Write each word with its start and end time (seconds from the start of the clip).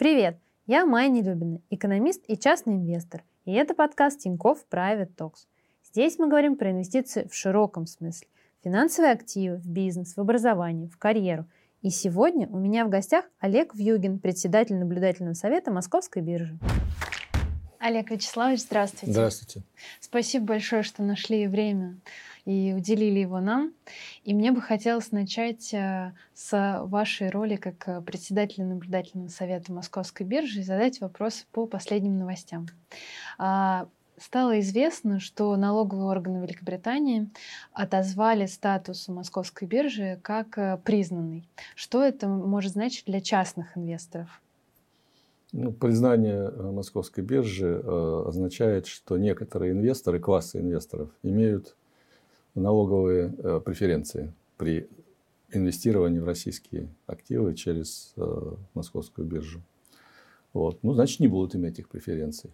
Привет! 0.00 0.38
Я 0.66 0.86
Майя 0.86 1.10
Нелюбина, 1.10 1.60
экономист 1.68 2.24
и 2.26 2.38
частный 2.38 2.76
инвестор. 2.76 3.22
И 3.44 3.52
это 3.52 3.74
подкаст 3.74 4.20
Тинькофф 4.20 4.64
Private 4.72 5.14
Talks. 5.14 5.44
Здесь 5.84 6.18
мы 6.18 6.26
говорим 6.26 6.56
про 6.56 6.70
инвестиции 6.70 7.28
в 7.30 7.34
широком 7.34 7.84
смысле. 7.84 8.26
Финансовые 8.64 9.12
активы, 9.12 9.56
в 9.56 9.66
бизнес, 9.66 10.16
в 10.16 10.18
образование, 10.18 10.88
в 10.88 10.96
карьеру. 10.96 11.44
И 11.82 11.90
сегодня 11.90 12.48
у 12.48 12.56
меня 12.56 12.86
в 12.86 12.88
гостях 12.88 13.26
Олег 13.40 13.74
Вьюгин, 13.74 14.20
председатель 14.20 14.76
наблюдательного 14.76 15.34
совета 15.34 15.70
Московской 15.70 16.22
биржи. 16.22 16.58
Олег 17.80 18.10
Вячеславович, 18.10 18.60
здравствуйте. 18.60 19.10
Здравствуйте. 19.10 19.62
Спасибо 20.00 20.44
большое, 20.44 20.82
что 20.82 21.02
нашли 21.02 21.46
время 21.46 21.98
и 22.44 22.74
уделили 22.76 23.20
его 23.20 23.40
нам. 23.40 23.72
И 24.22 24.34
мне 24.34 24.52
бы 24.52 24.60
хотелось 24.60 25.12
начать 25.12 25.72
э, 25.72 26.12
с 26.34 26.82
вашей 26.84 27.30
роли 27.30 27.56
как 27.56 27.88
э, 27.88 28.02
председателя 28.02 28.66
наблюдательного 28.66 29.28
совета 29.28 29.72
Московской 29.72 30.26
биржи 30.26 30.60
и 30.60 30.62
задать 30.62 31.00
вопрос 31.00 31.46
по 31.52 31.64
последним 31.64 32.18
новостям. 32.18 32.66
А, 33.38 33.88
стало 34.18 34.60
известно, 34.60 35.18
что 35.18 35.56
налоговые 35.56 36.10
органы 36.10 36.44
Великобритании 36.44 37.30
отозвали 37.72 38.44
статус 38.44 39.08
Московской 39.08 39.66
биржи 39.66 40.20
как 40.22 40.58
э, 40.58 40.78
признанный. 40.84 41.48
Что 41.74 42.04
это 42.04 42.28
может 42.28 42.72
значить 42.72 43.06
для 43.06 43.22
частных 43.22 43.78
инвесторов? 43.78 44.42
Ну, 45.52 45.72
признание 45.72 46.50
Московской 46.50 47.24
биржи 47.24 47.82
э, 47.82 48.24
означает, 48.26 48.86
что 48.86 49.18
некоторые 49.18 49.72
инвесторы, 49.72 50.20
классы 50.20 50.58
инвесторов, 50.58 51.10
имеют 51.22 51.76
налоговые 52.54 53.34
э, 53.36 53.60
преференции 53.64 54.32
при 54.56 54.88
инвестировании 55.52 56.20
в 56.20 56.24
российские 56.24 56.88
активы 57.06 57.54
через 57.54 58.12
э, 58.16 58.54
московскую 58.74 59.26
биржу. 59.26 59.60
Вот. 60.52 60.78
Ну, 60.82 60.94
значит, 60.94 61.20
не 61.20 61.28
будут 61.28 61.54
иметь 61.56 61.78
их 61.78 61.88
преференций. 61.88 62.50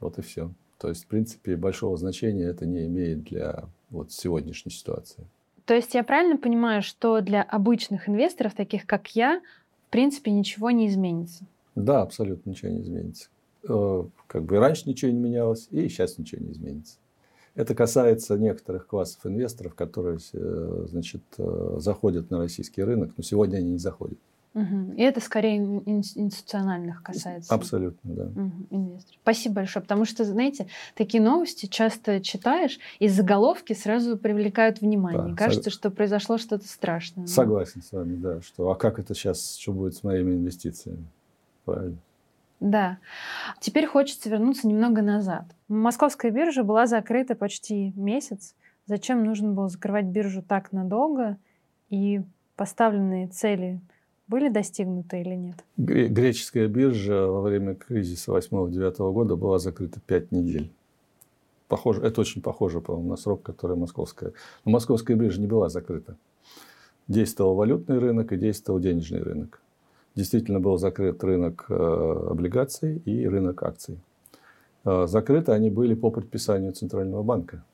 Вот 0.00 0.18
и 0.18 0.22
все. 0.22 0.50
То 0.78 0.88
есть, 0.88 1.04
в 1.04 1.06
принципе, 1.06 1.56
большого 1.56 1.96
значения 1.96 2.44
это 2.44 2.66
не 2.66 2.86
имеет 2.86 3.24
для 3.24 3.64
вот, 3.90 4.12
сегодняшней 4.12 4.72
ситуации. 4.72 5.24
То 5.64 5.74
есть 5.74 5.94
я 5.94 6.02
правильно 6.02 6.36
понимаю, 6.36 6.82
что 6.82 7.20
для 7.20 7.42
обычных 7.42 8.08
инвесторов, 8.08 8.54
таких 8.54 8.86
как 8.86 9.14
я, 9.14 9.40
в 9.86 9.90
принципе, 9.90 10.30
ничего 10.30 10.70
не 10.70 10.86
изменится? 10.88 11.44
Да, 11.84 12.02
абсолютно 12.02 12.50
ничего 12.50 12.70
не 12.72 12.82
изменится. 12.82 13.28
Э, 13.68 14.04
как 14.26 14.44
бы 14.44 14.58
раньше 14.58 14.88
ничего 14.88 15.10
не 15.10 15.18
менялось, 15.18 15.68
и 15.70 15.88
сейчас 15.88 16.18
ничего 16.18 16.44
не 16.44 16.52
изменится. 16.52 16.98
Это 17.54 17.74
касается 17.74 18.38
некоторых 18.38 18.86
классов 18.86 19.26
инвесторов, 19.26 19.74
которые 19.74 20.18
э, 20.32 20.86
значит, 20.88 21.22
э, 21.38 21.76
заходят 21.78 22.30
на 22.30 22.38
российский 22.38 22.82
рынок, 22.82 23.12
но 23.16 23.22
сегодня 23.22 23.58
они 23.58 23.72
не 23.72 23.78
заходят. 23.78 24.18
Угу. 24.54 24.94
И 24.96 25.02
это 25.02 25.20
скорее 25.20 25.56
институциональных 25.56 27.02
касается. 27.02 27.54
Абсолютно, 27.54 28.14
да. 28.14 28.42
Угу. 28.70 29.00
Спасибо 29.22 29.56
большое, 29.56 29.82
потому 29.82 30.04
что, 30.04 30.24
знаете, 30.24 30.68
такие 30.94 31.22
новости 31.22 31.66
часто 31.66 32.20
читаешь, 32.20 32.78
и 32.98 33.08
заголовки 33.08 33.72
сразу 33.72 34.16
привлекают 34.16 34.80
внимание. 34.80 35.30
Да, 35.30 35.36
Кажется, 35.36 35.70
сог... 35.70 35.78
что 35.78 35.90
произошло 35.90 36.38
что-то 36.38 36.66
страшное. 36.66 37.26
Согласен 37.26 37.82
с 37.82 37.92
вами, 37.92 38.16
да. 38.16 38.40
Что, 38.40 38.70
а 38.70 38.74
как 38.74 38.98
это 38.98 39.14
сейчас, 39.14 39.56
что 39.56 39.72
будет 39.72 39.94
с 39.94 40.02
моими 40.02 40.32
инвестициями? 40.32 41.04
Правильно. 41.68 41.98
Да. 42.60 42.98
Теперь 43.60 43.86
хочется 43.86 44.28
вернуться 44.30 44.66
немного 44.66 45.02
назад. 45.02 45.44
Московская 45.68 46.30
биржа 46.30 46.64
была 46.64 46.86
закрыта 46.86 47.34
почти 47.34 47.92
месяц. 47.94 48.54
Зачем 48.86 49.22
нужно 49.22 49.52
было 49.52 49.68
закрывать 49.68 50.06
биржу 50.06 50.42
так 50.42 50.72
надолго? 50.72 51.36
И 51.90 52.22
поставленные 52.56 53.28
цели 53.28 53.80
были 54.28 54.48
достигнуты 54.48 55.20
или 55.20 55.34
нет? 55.34 55.56
Греческая 55.76 56.68
биржа 56.68 57.26
во 57.26 57.42
время 57.42 57.74
кризиса 57.74 58.32
8-9 58.32 59.12
года 59.12 59.36
была 59.36 59.58
закрыта 59.58 60.00
5 60.00 60.32
недель. 60.32 60.72
Похоже, 61.68 62.02
это 62.02 62.22
очень 62.22 62.40
похоже, 62.40 62.80
по-моему, 62.80 63.10
на 63.10 63.16
срок, 63.16 63.42
который 63.42 63.76
московская. 63.76 64.32
Но 64.64 64.72
московская 64.72 65.14
биржа 65.14 65.38
не 65.38 65.46
была 65.46 65.68
закрыта. 65.68 66.16
Действовал 67.08 67.54
валютный 67.54 67.98
рынок 67.98 68.32
и 68.32 68.38
действовал 68.38 68.80
денежный 68.80 69.22
рынок 69.22 69.60
действительно 70.18 70.58
был 70.58 70.76
закрыт 70.78 71.22
рынок 71.22 71.66
э, 71.68 71.74
облигаций 71.74 73.00
и 73.04 73.26
рынок 73.26 73.62
акций. 73.62 73.98
Э, 74.84 75.06
закрыты 75.06 75.52
они 75.52 75.70
были 75.70 75.94
по 75.94 76.10
предписанию 76.10 76.72
Центрального 76.72 77.22
банка. 77.22 77.64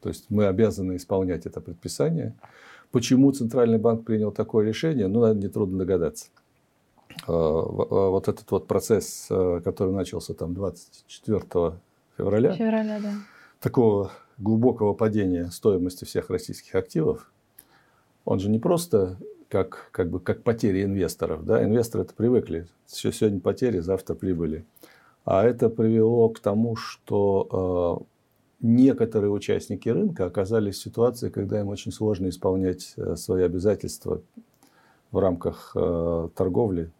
То 0.00 0.08
есть 0.08 0.26
мы 0.30 0.46
обязаны 0.46 0.96
исполнять 0.96 1.44
это 1.44 1.60
предписание. 1.60 2.34
Почему 2.90 3.30
Центральный 3.32 3.78
банк 3.78 4.06
принял 4.06 4.32
такое 4.32 4.66
решение, 4.66 5.06
ну, 5.06 5.20
наверное, 5.20 5.42
нетрудно 5.42 5.78
догадаться. 5.78 6.28
Э, 7.26 7.32
вот 7.32 8.28
этот 8.28 8.50
вот 8.50 8.66
процесс, 8.66 9.26
который 9.28 9.92
начался 9.92 10.32
там 10.32 10.54
24 10.54 11.74
февраля, 12.16 12.52
февраля 12.54 13.00
да. 13.00 13.12
такого 13.60 14.12
глубокого 14.38 14.94
падения 14.94 15.50
стоимости 15.50 16.06
всех 16.06 16.30
российских 16.30 16.74
активов, 16.74 17.30
он 18.24 18.38
же 18.40 18.48
не 18.48 18.58
просто 18.58 19.18
как, 19.48 19.88
как, 19.92 20.10
бы, 20.10 20.20
как 20.20 20.42
потери 20.42 20.84
инвесторов. 20.84 21.44
Да? 21.44 21.62
Инвесторы 21.62 22.04
это 22.04 22.14
привыкли. 22.14 22.66
Сегодня 22.86 23.40
потери, 23.40 23.80
завтра 23.80 24.14
прибыли. 24.14 24.64
А 25.24 25.44
это 25.44 25.68
привело 25.68 26.28
к 26.30 26.40
тому, 26.40 26.76
что 26.76 28.06
э, 28.60 28.66
некоторые 28.66 29.30
участники 29.30 29.88
рынка 29.88 30.26
оказались 30.26 30.76
в 30.76 30.82
ситуации, 30.82 31.28
когда 31.28 31.60
им 31.60 31.68
очень 31.68 31.92
сложно 31.92 32.28
исполнять 32.28 32.94
э, 32.96 33.16
свои 33.16 33.42
обязательства 33.42 34.22
в 35.10 35.18
рамках 35.18 35.72
э, 35.74 36.28
торговли, 36.34 36.90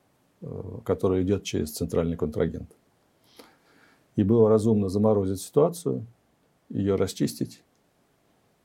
э, 0.41 0.47
которая 0.85 1.23
идет 1.23 1.45
через 1.45 1.73
центральный 1.73 2.17
контрагент. 2.17 2.71
И 4.17 4.23
было 4.23 4.49
разумно 4.49 4.89
заморозить 4.89 5.41
ситуацию, 5.41 6.05
ее 6.69 6.97
расчистить 6.97 7.63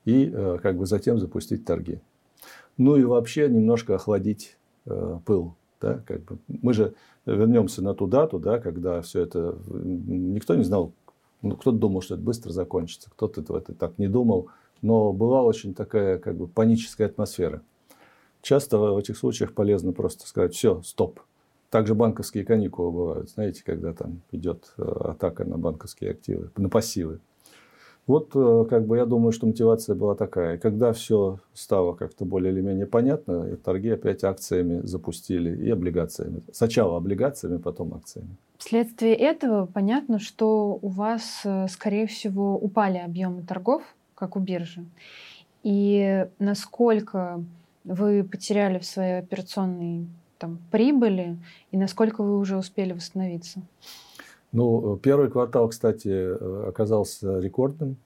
и 0.04 0.30
э, 0.30 0.58
как 0.62 0.76
бы 0.76 0.86
затем 0.86 1.18
запустить 1.18 1.64
торги. 1.64 2.00
Ну 2.76 2.96
и 2.96 3.04
вообще 3.04 3.48
немножко 3.48 3.94
охладить 3.94 4.56
э, 4.86 5.18
пыл. 5.24 5.54
Да, 5.80 6.00
как 6.06 6.24
бы. 6.24 6.38
Мы 6.48 6.72
же 6.72 6.94
вернемся 7.26 7.82
на 7.82 7.94
ту 7.94 8.06
дату, 8.06 8.38
да, 8.38 8.58
когда 8.58 9.02
все 9.02 9.22
это... 9.22 9.58
Никто 9.68 10.54
не 10.54 10.64
знал, 10.64 10.92
ну, 11.42 11.56
кто-то 11.56 11.76
думал, 11.76 12.00
что 12.00 12.14
это 12.14 12.24
быстро 12.24 12.52
закончится, 12.52 13.10
кто-то 13.10 13.42
это, 13.42 13.56
это 13.58 13.74
так 13.74 13.98
не 13.98 14.08
думал. 14.08 14.48
Но 14.82 15.12
была 15.12 15.42
очень 15.42 15.74
такая 15.74 16.18
как 16.18 16.36
бы 16.36 16.46
паническая 16.46 17.08
атмосфера. 17.08 17.62
Часто 18.40 18.78
в 18.78 18.96
этих 18.98 19.16
случаях 19.16 19.54
полезно 19.54 19.92
просто 19.92 20.26
сказать, 20.26 20.54
все, 20.54 20.82
стоп. 20.82 21.20
Также 21.70 21.94
банковские 21.94 22.44
каникулы 22.44 22.90
бывают, 22.92 23.30
знаете, 23.30 23.62
когда 23.64 23.92
там 23.92 24.20
идет 24.32 24.72
э, 24.76 24.82
атака 24.82 25.44
на 25.44 25.58
банковские 25.58 26.12
активы, 26.12 26.50
на 26.56 26.68
пассивы. 26.68 27.20
Вот, 28.06 28.32
э, 28.34 28.66
как 28.68 28.86
бы, 28.86 28.98
я 28.98 29.06
думаю, 29.06 29.32
что 29.32 29.46
мотивация 29.46 29.94
была 29.94 30.14
такая. 30.14 30.58
когда 30.58 30.92
все 30.92 31.38
стало 31.54 31.94
как-то 31.94 32.24
более 32.24 32.52
или 32.52 32.60
менее 32.60 32.86
понятно, 32.86 33.48
и 33.52 33.56
торги 33.56 33.90
опять 33.90 34.24
акциями 34.24 34.80
запустили 34.84 35.66
и 35.66 35.70
облигациями. 35.70 36.42
Сначала 36.52 36.98
облигациями, 36.98 37.56
потом 37.56 37.94
акциями. 37.94 38.36
Вследствие 38.58 39.14
этого 39.14 39.66
понятно, 39.66 40.18
что 40.18 40.78
у 40.80 40.88
вас, 40.88 41.42
э, 41.44 41.66
скорее 41.68 42.06
всего, 42.06 42.58
упали 42.58 42.98
объемы 42.98 43.42
торгов, 43.42 43.82
как 44.14 44.36
у 44.36 44.40
биржи. 44.40 44.84
И 45.62 46.26
насколько 46.38 47.42
вы 47.84 48.22
потеряли 48.22 48.78
в 48.78 48.84
своей 48.84 49.18
операционной 49.18 50.06
там, 50.38 50.58
прибыли, 50.70 51.38
и 51.70 51.78
насколько 51.78 52.22
вы 52.22 52.38
уже 52.38 52.56
успели 52.56 52.92
восстановиться? 52.92 53.62
Ну, 54.54 54.96
первый 55.02 55.30
квартал, 55.30 55.68
кстати, 55.68 56.06
э, 56.08 56.68
оказался 56.68 57.40
рекордным 57.40 57.96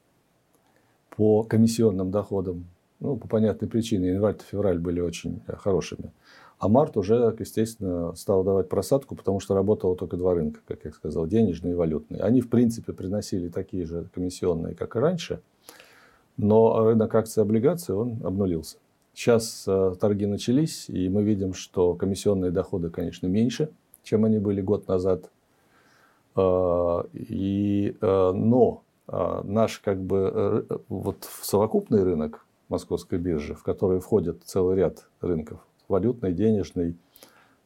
по 1.11 1.43
комиссионным 1.43 2.11
доходам. 2.11 2.65
Ну, 3.01 3.19
по 3.19 3.29
понятной 3.29 3.69
причине. 3.69 4.13
Январь-февраль 4.13 4.79
были 4.79 5.01
очень 5.01 5.43
э, 5.47 5.57
хорошими. 5.57 6.11
А 6.59 6.69
март 6.69 6.97
уже, 6.97 7.37
естественно, 7.39 8.15
стал 8.15 8.45
давать 8.45 8.71
просадку, 8.71 9.15
потому 9.15 9.41
что 9.41 9.55
работало 9.55 9.95
только 9.95 10.17
два 10.17 10.33
рынка, 10.33 10.61
как 10.67 10.87
я 10.87 10.93
сказал, 10.93 11.27
денежный 11.27 11.73
и 11.73 11.75
валютный. 11.75 12.19
Они, 12.21 12.41
в 12.41 12.49
принципе, 12.49 12.95
приносили 12.95 13.49
такие 13.49 13.85
же 13.85 14.09
комиссионные, 14.15 14.75
как 14.75 14.97
и 14.97 15.01
раньше, 15.01 15.43
но 16.39 16.83
рынок 16.83 17.15
акций 17.15 17.43
и 17.43 17.43
облигаций, 17.43 17.95
он 17.95 18.21
обнулился. 18.25 18.79
Сейчас 19.13 19.65
э, 19.67 19.95
торги 20.01 20.25
начались, 20.25 20.89
и 20.89 21.11
мы 21.11 21.25
видим, 21.25 21.53
что 21.53 21.93
комиссионные 21.93 22.53
доходы, 22.53 22.89
конечно, 22.89 23.27
меньше, 23.27 23.69
чем 24.03 24.25
они 24.25 24.39
были 24.39 24.63
год 24.63 24.89
назад. 24.89 25.31
А, 26.39 27.05
и, 27.13 27.97
а, 28.01 28.33
но 28.33 28.83
а, 29.09 29.43
наш 29.43 29.81
как 29.81 30.01
бы 30.01 30.31
э, 30.33 30.79
вот 30.89 31.29
совокупный 31.43 32.05
рынок 32.05 32.47
московской 32.69 33.19
биржи, 33.19 33.55
в 33.55 33.65
который 33.65 33.99
входит 33.99 34.45
целый 34.45 34.77
ряд 34.77 35.09
рынков, 35.21 35.59
валютный, 35.89 36.33
денежный, 36.33 36.97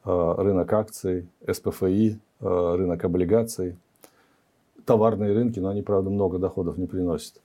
рынок 0.05 0.71
акций, 0.73 1.29
СПФИ, 1.49 2.19
рынок 2.39 3.05
облигаций, 3.05 3.77
товарные 4.85 5.33
рынки, 5.33 5.59
но 5.59 5.69
они, 5.69 5.81
правда, 5.81 6.09
много 6.09 6.39
доходов 6.39 6.77
не 6.77 6.87
приносят. 6.87 7.41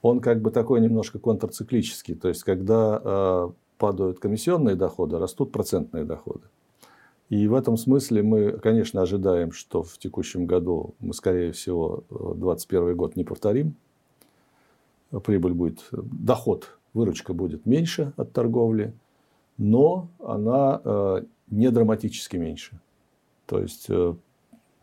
Он 0.00 0.20
как 0.20 0.40
бы 0.40 0.50
такой 0.50 0.80
немножко 0.80 1.18
контрциклический, 1.18 2.14
то 2.14 2.28
есть 2.28 2.42
когда 2.42 3.50
падают 3.76 4.18
комиссионные 4.18 4.76
доходы, 4.76 5.18
растут 5.18 5.52
процентные 5.52 6.04
доходы. 6.04 6.46
И 7.30 7.46
в 7.46 7.54
этом 7.54 7.76
смысле 7.76 8.24
мы, 8.24 8.52
конечно, 8.58 9.02
ожидаем, 9.02 9.52
что 9.52 9.84
в 9.84 9.98
текущем 9.98 10.46
году 10.46 10.94
мы, 10.98 11.14
скорее 11.14 11.52
всего, 11.52 12.02
2021 12.10 12.96
год 12.96 13.14
не 13.14 13.22
повторим. 13.22 13.76
Прибыль 15.24 15.54
будет, 15.54 15.88
доход, 15.92 16.76
выручка 16.92 17.32
будет 17.32 17.66
меньше 17.66 18.12
от 18.16 18.32
торговли, 18.32 18.92
но 19.58 20.08
она 20.18 20.80
э, 20.84 21.22
не 21.50 21.70
драматически 21.70 22.36
меньше. 22.36 22.80
То 23.46 23.60
есть, 23.60 23.86
э, 23.88 24.14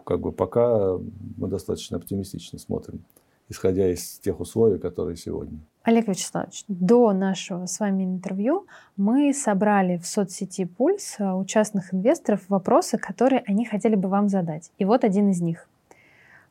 как 0.06 0.22
бы 0.22 0.32
пока 0.32 0.98
мы 1.38 1.50
достаточно 1.50 1.98
оптимистично 1.98 2.60
смотрим, 2.60 3.04
исходя 3.50 3.92
из 3.92 4.20
тех 4.20 4.40
условий, 4.40 4.80
которые 4.80 5.18
сегодня. 5.18 5.60
Олег 5.84 6.08
Вячеславович, 6.10 6.66
до 6.68 7.14
нашего 7.14 7.66
с 7.66 7.80
вами 7.80 8.04
интервью 8.04 8.68
мы 8.98 9.34
собрали 9.34 9.98
в 9.98 10.06
соцсети 10.06 10.66
«Пульс» 10.66 11.16
у 11.20 11.46
частных 11.46 11.94
инвесторов 11.94 12.42
вопросы, 12.50 12.98
которые 12.98 13.42
они 13.48 13.66
хотели 13.66 13.96
бы 13.96 14.10
вам 14.10 14.28
задать. 14.28 14.70
И 14.80 14.86
вот 14.86 15.06
один 15.06 15.30
из 15.30 15.40
них. 15.40 15.70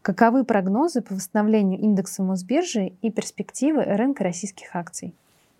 Каковы 0.00 0.44
прогнозы 0.44 1.02
по 1.02 1.14
восстановлению 1.14 1.80
индекса 1.80 2.22
Мосбиржи 2.22 2.92
и 3.02 3.10
перспективы 3.10 3.82
рынка 3.82 4.24
российских 4.24 4.74
акций? 4.74 5.14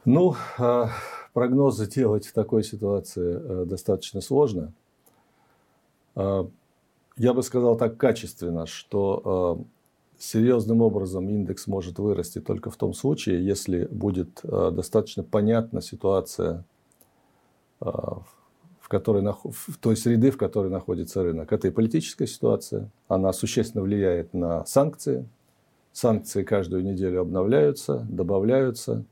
Ну, 0.06 0.36
а, 0.56 0.90
прогнозы 1.34 1.86
делать 1.86 2.26
в 2.26 2.32
такой 2.32 2.62
ситуации 2.62 3.38
э, 3.38 3.64
достаточно 3.66 4.20
сложно. 4.20 4.72
А, 6.14 6.48
я 7.16 7.34
бы 7.34 7.42
сказал 7.42 7.76
так 7.76 7.96
качественно, 7.96 8.66
что 8.66 9.22
а, 9.24 9.64
серьезным 10.18 10.82
образом 10.82 11.28
индекс 11.28 11.66
может 11.66 11.98
вырасти 11.98 12.40
только 12.40 12.70
в 12.70 12.76
том 12.76 12.94
случае, 12.94 13.44
если 13.44 13.86
будет 13.86 14.40
э, 14.42 14.70
достаточно 14.72 15.22
понятна 15.22 15.82
ситуация 15.82 16.64
э, 17.80 17.90
в 18.86 18.88
которой, 18.88 19.20
в 19.22 19.78
той 19.80 19.96
среды, 19.96 20.30
в 20.30 20.36
которой 20.36 20.70
находится 20.70 21.24
рынок. 21.24 21.52
Это 21.52 21.66
и 21.66 21.72
политическая 21.72 22.28
ситуация, 22.28 22.88
она 23.08 23.32
существенно 23.32 23.82
влияет 23.82 24.32
на 24.32 24.64
санкции. 24.64 25.28
Санкции 25.92 26.44
каждую 26.44 26.84
неделю 26.84 27.22
обновляются, 27.22 28.06
добавляются. 28.08 29.02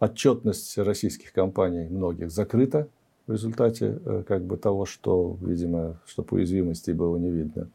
Отчетность 0.00 0.76
российских 0.78 1.32
компаний 1.32 1.86
многих 1.88 2.32
закрыта 2.32 2.88
в 3.28 3.32
результате 3.32 4.00
э, 4.04 4.24
как 4.26 4.42
бы, 4.42 4.56
того, 4.56 4.84
что, 4.84 5.36
видимо, 5.42 6.00
чтобы 6.04 6.38
уязвимостей 6.38 6.92
было 6.92 7.16
не 7.18 7.30
видно. 7.30 7.68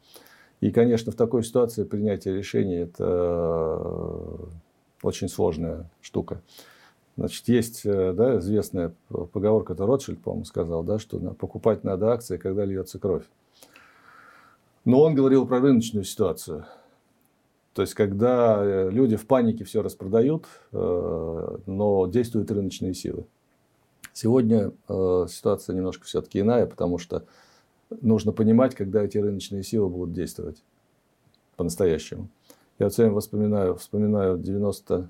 И, 0.63 0.71
конечно, 0.71 1.11
в 1.11 1.15
такой 1.15 1.43
ситуации 1.43 1.83
принятие 1.83 2.37
решений– 2.37 2.75
это 2.75 3.03
э, 3.03 4.45
очень 5.01 5.27
сложная 5.27 5.89
штука. 5.99 6.41
Значит, 7.17 7.49
есть 7.49 7.81
э, 7.83 8.13
да, 8.13 8.39
известная 8.39 8.93
поговорка, 9.09 9.73
это 9.73 9.85
Ротшильд, 9.85 10.21
по-моему, 10.21 10.45
сказал, 10.45 10.85
да, 10.85 10.99
что 10.99 11.19
покупать 11.33 11.83
надо 11.83 12.13
акции, 12.13 12.37
когда 12.37 12.63
льется 12.63 12.97
кровь. 12.97 13.25
Но 14.85 15.01
он 15.01 15.15
говорил 15.15 15.45
про 15.45 15.59
рыночную 15.59 16.05
ситуацию. 16.05 16.65
То 17.73 17.81
есть, 17.81 17.93
когда 17.93 18.63
э, 18.63 18.89
люди 18.89 19.17
в 19.17 19.27
панике 19.27 19.65
все 19.65 19.81
распродают, 19.81 20.45
но 20.71 22.07
действуют 22.07 22.51
рыночные 22.51 22.93
силы. 22.93 23.25
Сегодня 24.13 24.71
ситуация 24.87 25.75
немножко 25.75 26.05
все-таки 26.05 26.39
иная, 26.39 26.67
потому 26.67 26.99
что 26.99 27.25
нужно 28.01 28.31
понимать, 28.31 28.75
когда 28.75 29.03
эти 29.03 29.17
рыночные 29.17 29.63
силы 29.63 29.89
будут 29.89 30.13
действовать 30.13 30.63
по-настоящему. 31.55 32.29
Я 32.79 32.89
все 32.89 33.03
время 33.03 33.19
вспоминаю, 33.19 33.75
вспоминаю 33.75 34.37
90, 34.37 35.09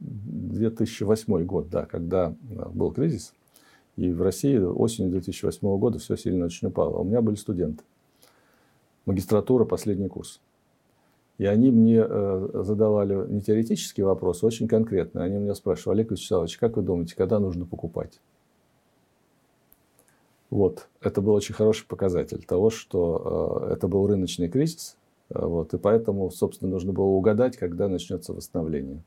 2008 0.00 1.34
эм, 1.34 1.46
год, 1.46 1.68
да, 1.68 1.84
когда 1.86 2.34
э, 2.50 2.68
был 2.70 2.92
кризис, 2.92 3.34
и 3.96 4.10
в 4.10 4.22
России 4.22 4.58
осенью 4.58 5.10
2008 5.10 5.78
года 5.78 5.98
все 5.98 6.16
сильно 6.16 6.46
очень 6.46 6.68
упало. 6.68 6.98
У 6.98 7.04
меня 7.04 7.20
были 7.20 7.36
студенты, 7.36 7.84
магистратура, 9.06 9.64
последний 9.64 10.08
курс. 10.08 10.40
И 11.38 11.46
они 11.46 11.70
мне 11.70 12.04
э, 12.06 12.48
задавали 12.64 13.26
не 13.28 13.40
теоретические 13.40 14.06
вопросы, 14.06 14.44
а 14.44 14.46
очень 14.46 14.68
конкретные. 14.68 15.24
Они 15.24 15.38
меня 15.38 15.54
спрашивали, 15.54 15.98
Олег 15.98 16.12
Вячеславович, 16.12 16.58
как 16.58 16.76
вы 16.76 16.82
думаете, 16.82 17.16
когда 17.16 17.40
нужно 17.40 17.66
покупать? 17.66 18.20
Вот. 20.54 20.86
Это 21.00 21.20
был 21.20 21.32
очень 21.32 21.52
хороший 21.52 21.84
показатель 21.84 22.44
того, 22.44 22.70
что 22.70 23.66
э, 23.66 23.72
это 23.72 23.88
был 23.88 24.06
рыночный 24.06 24.48
кризис, 24.48 24.96
э, 25.30 25.44
вот, 25.44 25.74
и 25.74 25.78
поэтому, 25.78 26.30
собственно, 26.30 26.70
нужно 26.70 26.92
было 26.92 27.06
угадать, 27.06 27.56
когда 27.56 27.88
начнется 27.88 28.32
восстановление. 28.32 29.02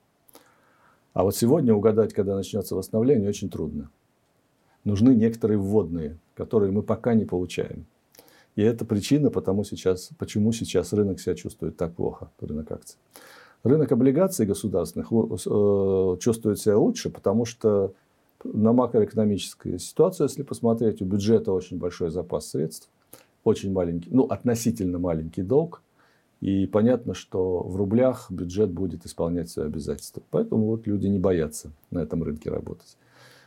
А 1.13 1.23
вот 1.23 1.37
сегодня 1.37 1.73
угадать, 1.73 2.13
когда 2.13 2.35
начнется 2.35 2.75
восстановление, 2.75 3.29
очень 3.29 3.49
трудно. 3.49 3.89
Нужны 4.83 5.15
некоторые 5.15 5.57
вводные, 5.57 6.17
которые 6.35 6.73
мы 6.73 6.83
пока 6.83 7.13
не 7.13 7.23
получаем. 7.23 7.85
И 8.57 8.61
это 8.61 8.83
причина, 8.83 9.29
потому 9.29 9.63
сейчас, 9.63 10.09
почему 10.17 10.51
сейчас 10.51 10.91
рынок 10.91 11.21
себя 11.21 11.35
чувствует 11.35 11.77
так 11.77 11.93
плохо, 11.93 12.29
рынок 12.41 12.69
акций. 12.73 12.97
Рынок 13.63 13.89
облигаций 13.89 14.45
государственных 14.45 15.13
э, 15.13 16.17
чувствует 16.19 16.59
себя 16.59 16.77
лучше, 16.77 17.09
потому 17.09 17.45
что 17.45 17.93
на 18.43 18.73
макроэкономическую 18.73 19.79
ситуацию, 19.79 20.27
если 20.27 20.43
посмотреть, 20.43 21.01
у 21.01 21.05
бюджета 21.05 21.51
очень 21.51 21.77
большой 21.77 22.11
запас 22.11 22.49
средств, 22.49 22.89
очень 23.43 23.71
маленький, 23.71 24.09
ну, 24.11 24.23
относительно 24.23 24.99
маленький 24.99 25.41
долг. 25.41 25.81
И 26.39 26.67
понятно, 26.67 27.15
что 27.15 27.63
в 27.63 27.75
рублях 27.77 28.27
бюджет 28.29 28.69
будет 28.69 29.05
исполнять 29.05 29.49
свои 29.49 29.65
обязательства. 29.65 30.21
Поэтому 30.29 30.67
вот 30.67 30.85
люди 30.85 31.07
не 31.07 31.17
боятся 31.17 31.71
на 31.89 31.99
этом 31.99 32.21
рынке 32.21 32.51
работать. 32.51 32.95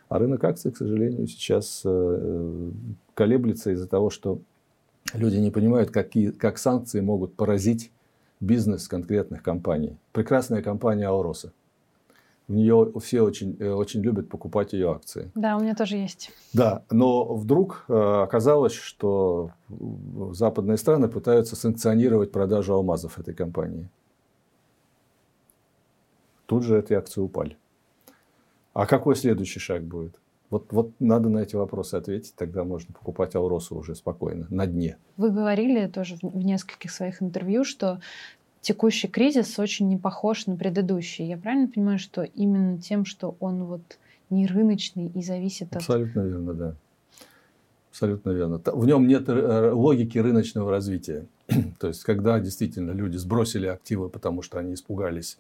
А 0.08 0.18
рынок 0.18 0.42
акций, 0.42 0.72
к 0.72 0.76
сожалению, 0.76 1.28
сейчас 1.28 1.82
э, 1.84 2.70
колеблется 3.14 3.70
из-за 3.70 3.86
того, 3.86 4.10
что 4.10 4.40
люди 5.14 5.36
не 5.36 5.52
понимают, 5.52 5.92
какие, 5.92 6.30
как 6.30 6.58
санкции 6.58 7.00
могут 7.00 7.34
поразить 7.34 7.92
бизнес 8.40 8.88
конкретных 8.88 9.42
компаний. 9.42 9.96
Прекрасная 10.12 10.62
компания 10.62 11.06
Алроса 11.06 11.52
в 12.50 12.52
нее 12.52 12.92
все 13.00 13.22
очень, 13.22 13.56
э, 13.60 13.70
очень 13.70 14.00
любят 14.02 14.28
покупать 14.28 14.72
ее 14.72 14.90
акции. 14.90 15.30
Да, 15.36 15.56
у 15.56 15.60
меня 15.60 15.76
тоже 15.76 15.96
есть. 15.96 16.32
Да, 16.52 16.82
но 16.90 17.32
вдруг 17.36 17.84
э, 17.88 17.92
оказалось, 17.94 18.72
что 18.72 19.52
западные 20.32 20.76
страны 20.76 21.06
пытаются 21.06 21.54
санкционировать 21.54 22.32
продажу 22.32 22.74
алмазов 22.74 23.20
этой 23.20 23.34
компании. 23.34 23.88
Тут 26.46 26.64
же 26.64 26.76
эти 26.76 26.92
акции 26.92 27.20
упали. 27.20 27.56
А 28.72 28.84
какой 28.86 29.14
следующий 29.14 29.60
шаг 29.60 29.84
будет? 29.84 30.16
Вот, 30.50 30.72
вот 30.72 30.90
надо 30.98 31.28
на 31.28 31.38
эти 31.38 31.54
вопросы 31.54 31.94
ответить, 31.94 32.34
тогда 32.34 32.64
можно 32.64 32.92
покупать 32.92 33.36
Алросу 33.36 33.76
уже 33.76 33.94
спокойно, 33.94 34.48
на 34.50 34.66
дне. 34.66 34.96
Вы 35.16 35.30
говорили 35.30 35.86
тоже 35.86 36.16
в 36.20 36.44
нескольких 36.44 36.90
своих 36.90 37.22
интервью, 37.22 37.62
что 37.62 38.00
текущий 38.60 39.08
кризис 39.08 39.58
очень 39.58 39.88
не 39.88 39.96
похож 39.96 40.46
на 40.46 40.56
предыдущий. 40.56 41.26
Я 41.26 41.36
правильно 41.36 41.68
понимаю, 41.68 41.98
что 41.98 42.22
именно 42.22 42.78
тем, 42.78 43.04
что 43.04 43.36
он 43.40 43.64
вот 43.64 43.98
не 44.28 44.46
рыночный 44.46 45.08
и 45.08 45.22
зависит 45.22 45.68
от... 45.70 45.76
Абсолютно 45.76 46.20
верно, 46.20 46.54
да. 46.54 46.74
Абсолютно 47.90 48.30
верно. 48.30 48.60
В 48.64 48.86
нем 48.86 49.08
нет 49.08 49.28
э, 49.28 49.70
логики 49.72 50.16
рыночного 50.18 50.70
развития. 50.70 51.26
То 51.80 51.88
есть, 51.88 52.04
когда 52.04 52.38
действительно 52.38 52.92
люди 52.92 53.16
сбросили 53.16 53.66
активы, 53.66 54.08
потому 54.08 54.42
что 54.42 54.58
они 54.58 54.74
испугались 54.74 55.38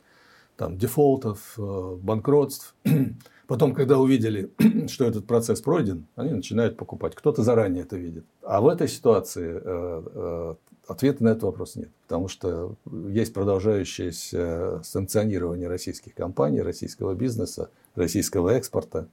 там, 0.56 0.76
дефолтов, 0.76 1.54
э, 1.56 1.96
банкротств, 2.02 2.74
потом, 3.46 3.72
когда 3.72 3.98
увидели, 3.98 4.50
что 4.88 5.04
этот 5.04 5.26
процесс 5.26 5.60
пройден, 5.60 6.06
они 6.16 6.32
начинают 6.32 6.76
покупать. 6.76 7.14
Кто-то 7.14 7.44
заранее 7.44 7.84
это 7.84 7.96
видит. 7.96 8.24
А 8.42 8.60
в 8.60 8.66
этой 8.66 8.88
ситуации 8.88 9.60
э, 9.62 10.54
Ответа 10.90 11.22
на 11.22 11.28
этот 11.28 11.44
вопрос 11.44 11.76
нет, 11.76 11.88
потому 12.08 12.26
что 12.26 12.74
есть 13.10 13.32
продолжающееся 13.32 14.80
санкционирование 14.82 15.68
российских 15.68 16.14
компаний, 16.14 16.62
российского 16.62 17.14
бизнеса, 17.14 17.70
российского 17.94 18.50
экспорта, 18.50 19.06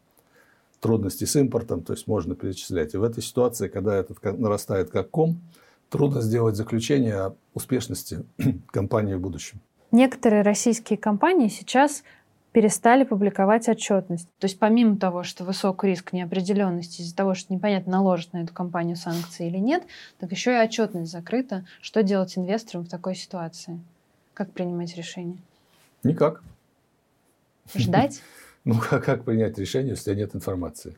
трудности 0.80 1.26
с 1.26 1.36
импортом, 1.36 1.84
то 1.84 1.94
есть 1.94 2.08
можно 2.08 2.34
перечислять. 2.34 2.96
И 2.96 2.98
в 2.98 3.04
этой 3.04 3.22
ситуации, 3.22 3.68
когда 3.68 3.96
этот 3.96 4.24
нарастает 4.24 4.90
как 4.90 5.12
ком, 5.12 5.40
трудно 5.92 6.22
сделать 6.22 6.56
заключение 6.56 7.16
о 7.16 7.36
успешности 7.54 8.26
компании 8.72 9.14
в 9.14 9.22
будущем. 9.22 9.60
Некоторые 9.92 10.42
российские 10.42 10.98
компании 10.98 11.48
сейчас 11.48 12.02
перестали 12.58 13.04
публиковать 13.04 13.70
отчетность. 13.70 14.28
То 14.40 14.46
есть 14.46 14.58
помимо 14.58 14.98
того, 14.98 15.22
что 15.22 15.44
высокий 15.44 15.90
риск 15.90 16.12
неопределенности 16.12 17.02
из-за 17.02 17.16
того, 17.16 17.36
что 17.36 17.54
непонятно, 17.54 17.92
наложат 17.92 18.34
на 18.34 18.42
эту 18.42 18.52
компанию 18.52 18.96
санкции 18.96 19.46
или 19.46 19.60
нет, 19.60 19.84
так 20.18 20.32
еще 20.32 20.54
и 20.54 20.60
отчетность 20.60 21.12
закрыта. 21.12 21.68
Что 21.84 22.02
делать 22.02 22.36
инвесторам 22.36 22.86
в 22.86 22.90
такой 22.90 23.14
ситуации? 23.14 23.80
Как 24.34 24.52
принимать 24.54 24.98
решение? 24.98 25.38
Никак. 26.02 26.42
Ждать? 27.76 28.24
Ну, 28.64 28.74
как, 28.80 29.06
как 29.06 29.24
принять 29.24 29.58
решение, 29.60 29.92
если 29.92 30.16
нет 30.16 30.36
информации? 30.36 30.98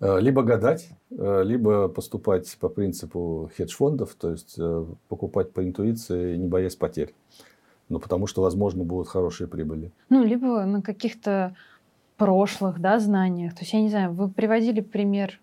Э, 0.00 0.18
либо 0.20 0.42
гадать, 0.42 0.88
э, 1.10 1.42
либо 1.44 1.88
поступать 1.88 2.54
по 2.58 2.68
принципу 2.68 3.48
хедж-фондов, 3.56 4.16
то 4.18 4.32
есть 4.32 4.56
э, 4.58 4.84
покупать 5.08 5.52
по 5.52 5.64
интуиции, 5.64 6.36
не 6.36 6.48
боясь 6.48 6.74
потерь 6.74 7.14
ну, 7.88 7.98
потому 7.98 8.26
что, 8.26 8.42
возможно, 8.42 8.84
будут 8.84 9.08
хорошие 9.08 9.46
прибыли. 9.46 9.92
Ну, 10.10 10.24
либо 10.24 10.64
на 10.64 10.82
каких-то 10.82 11.54
прошлых 12.16 12.80
да, 12.80 12.98
знаниях. 12.98 13.54
То 13.54 13.60
есть, 13.60 13.72
я 13.72 13.80
не 13.80 13.88
знаю, 13.88 14.12
вы 14.12 14.28
приводили 14.28 14.80
пример 14.80 15.38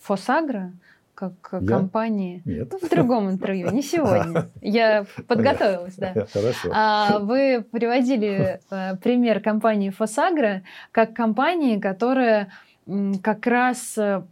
Фосагра 0.00 0.72
как 1.16 1.32
Я? 1.62 1.66
компании. 1.66 2.42
Нет. 2.44 2.68
Ну, 2.70 2.78
в 2.78 2.90
другом 2.90 3.30
интервью, 3.30 3.70
не 3.70 3.82
сегодня. 3.82 4.48
Я 4.60 5.06
подготовилась, 5.26 5.96
да. 5.96 6.12
Хорошо. 6.32 6.70
А, 6.72 7.18
Вы 7.20 7.64
приводили 7.72 8.60
э, 8.70 8.96
пример 8.96 9.40
компании 9.40 9.90
Фосагра 9.90 10.62
как 10.92 11.14
компании, 11.14 11.78
которая 11.78 12.48
м, 12.86 13.18
как 13.20 13.46
раз, 13.46 13.96
э, 13.96 14.22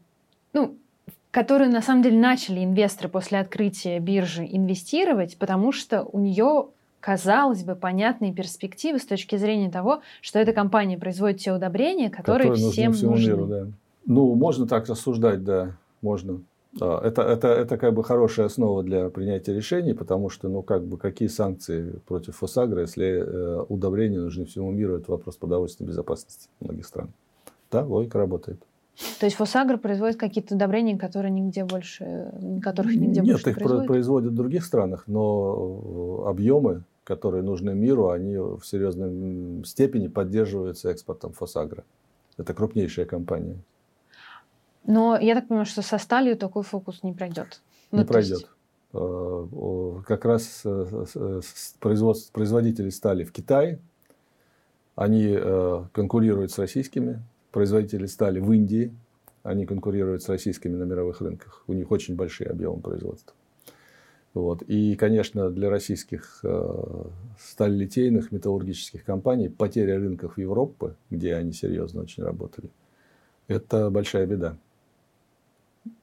ну, 0.52 0.76
в 1.06 1.12
которые 1.30 1.70
на 1.70 1.80
самом 1.80 2.02
деле 2.02 2.18
начали 2.18 2.62
инвесторы 2.62 3.08
после 3.08 3.38
открытия 3.38 3.98
биржи 3.98 4.44
инвестировать, 4.44 5.38
потому 5.38 5.72
что 5.72 6.02
у 6.02 6.20
нее 6.20 6.66
казалось 7.04 7.64
бы, 7.64 7.74
понятные 7.74 8.32
перспективы 8.32 8.98
с 8.98 9.04
точки 9.04 9.36
зрения 9.36 9.70
того, 9.70 10.00
что 10.22 10.38
эта 10.38 10.54
компания 10.54 10.96
производит 10.96 11.38
те 11.40 11.52
удобрения, 11.52 12.08
которые, 12.08 12.48
Которые 12.50 12.70
всем 12.72 12.92
всему 12.94 13.10
нужны. 13.10 13.26
миру, 13.28 13.46
да. 13.46 13.66
Ну, 14.06 14.34
можно 14.34 14.66
так 14.66 14.88
рассуждать, 14.88 15.44
да, 15.44 15.76
можно. 16.00 16.40
А, 16.80 17.06
Это, 17.06 17.20
это, 17.20 17.48
это 17.48 17.76
как 17.76 17.92
бы 17.92 18.02
хорошая 18.04 18.46
основа 18.46 18.82
для 18.82 19.10
принятия 19.10 19.52
решений, 19.52 19.92
потому 19.92 20.30
что, 20.30 20.48
ну, 20.48 20.62
как 20.62 20.82
бы, 20.86 20.96
какие 20.96 21.28
санкции 21.28 21.92
против 22.06 22.36
Фосагра, 22.36 22.80
если 22.80 23.06
э, 23.06 23.64
удобрения 23.68 24.18
нужны 24.18 24.46
всему 24.46 24.70
миру, 24.70 24.96
это 24.96 25.10
вопрос 25.10 25.36
продовольственной 25.36 25.88
безопасности 25.88 26.48
многих 26.60 26.86
стран. 26.86 27.10
Да, 27.70 27.84
логика 27.84 28.16
работает. 28.16 28.62
То 29.20 29.26
есть 29.26 29.36
Фосагра 29.36 29.76
производит 29.76 30.16
какие-то 30.18 30.54
удобрения, 30.54 30.96
которые 30.96 31.32
нигде 31.32 31.64
больше, 31.66 32.32
которых 32.62 32.94
нигде 32.94 33.20
Нет, 33.20 33.32
больше 33.32 33.44
не 33.46 33.50
их 33.50 33.56
про- 33.58 33.64
производят? 33.64 33.86
производят 33.88 34.32
в 34.32 34.36
других 34.36 34.64
странах, 34.64 35.04
но 35.06 36.22
э, 36.24 36.30
объемы, 36.30 36.84
которые 37.04 37.42
нужны 37.42 37.74
миру, 37.74 38.08
они 38.08 38.36
в 38.38 38.62
серьезной 38.64 39.64
степени 39.64 40.08
поддерживаются 40.08 40.90
экспортом 40.90 41.32
Фосагра. 41.32 41.84
Это 42.38 42.54
крупнейшая 42.54 43.04
компания. 43.06 43.58
Но 44.86 45.16
я 45.18 45.34
так 45.34 45.48
понимаю, 45.48 45.66
что 45.66 45.82
со 45.82 45.98
сталью 45.98 46.36
такой 46.36 46.62
фокус 46.62 47.02
не 47.02 47.12
пройдет. 47.12 47.62
Ну, 47.90 47.98
не 48.00 48.04
то 48.04 48.18
есть- 48.18 48.30
пройдет. 48.30 48.50
Э, 48.96 50.02
Как 50.06 50.24
раз 50.24 50.62
э, 50.64 51.40
производств- 51.80 52.32
производители 52.32 52.90
стали 52.90 53.24
в 53.24 53.32
Китае, 53.32 53.78
они 54.94 55.34
э, 55.36 55.84
конкурируют 55.92 56.52
с 56.52 56.58
российскими, 56.58 57.20
производители 57.50 58.06
стали 58.06 58.38
в 58.40 58.52
Индии, 58.52 58.94
они 59.42 59.66
конкурируют 59.66 60.22
с 60.22 60.28
российскими 60.28 60.76
на 60.76 60.84
мировых 60.84 61.20
рынках, 61.20 61.64
у 61.66 61.72
них 61.72 61.90
очень 61.90 62.14
большие 62.14 62.48
объемы 62.50 62.80
производства. 62.80 63.34
Вот. 64.34 64.62
И, 64.62 64.96
конечно, 64.96 65.48
для 65.48 65.70
российских 65.70 66.40
э, 66.42 67.04
сталелитейных 67.38 68.32
металлургических 68.32 69.04
компаний 69.04 69.48
потеря 69.48 69.96
рынков 69.96 70.38
Европы, 70.38 70.96
где 71.10 71.36
они 71.36 71.52
серьезно 71.52 72.02
очень 72.02 72.24
работали, 72.24 72.68
это 73.46 73.90
большая 73.90 74.26
беда. 74.26 74.56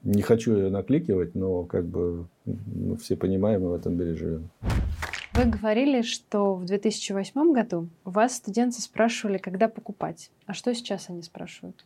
Не 0.04 0.22
хочу 0.22 0.56
ее 0.56 0.70
накликивать, 0.70 1.36
но 1.36 1.64
как 1.64 1.86
бы 1.86 2.28
мы 2.46 2.96
все 2.98 3.18
понимаем, 3.18 3.64
и 3.66 3.68
в 3.68 3.74
этом 3.74 3.98
мире 3.98 4.16
живем. 4.16 4.50
Вы 5.34 5.46
говорили, 5.46 6.02
что 6.02 6.56
в 6.56 6.66
2008 6.66 7.54
году 7.54 7.88
вас 8.04 8.36
студенты 8.36 8.82
спрашивали, 8.82 9.38
когда 9.38 9.68
покупать. 9.70 10.30
А 10.46 10.54
что 10.54 10.74
сейчас 10.74 11.10
они 11.10 11.22
спрашивают? 11.22 11.86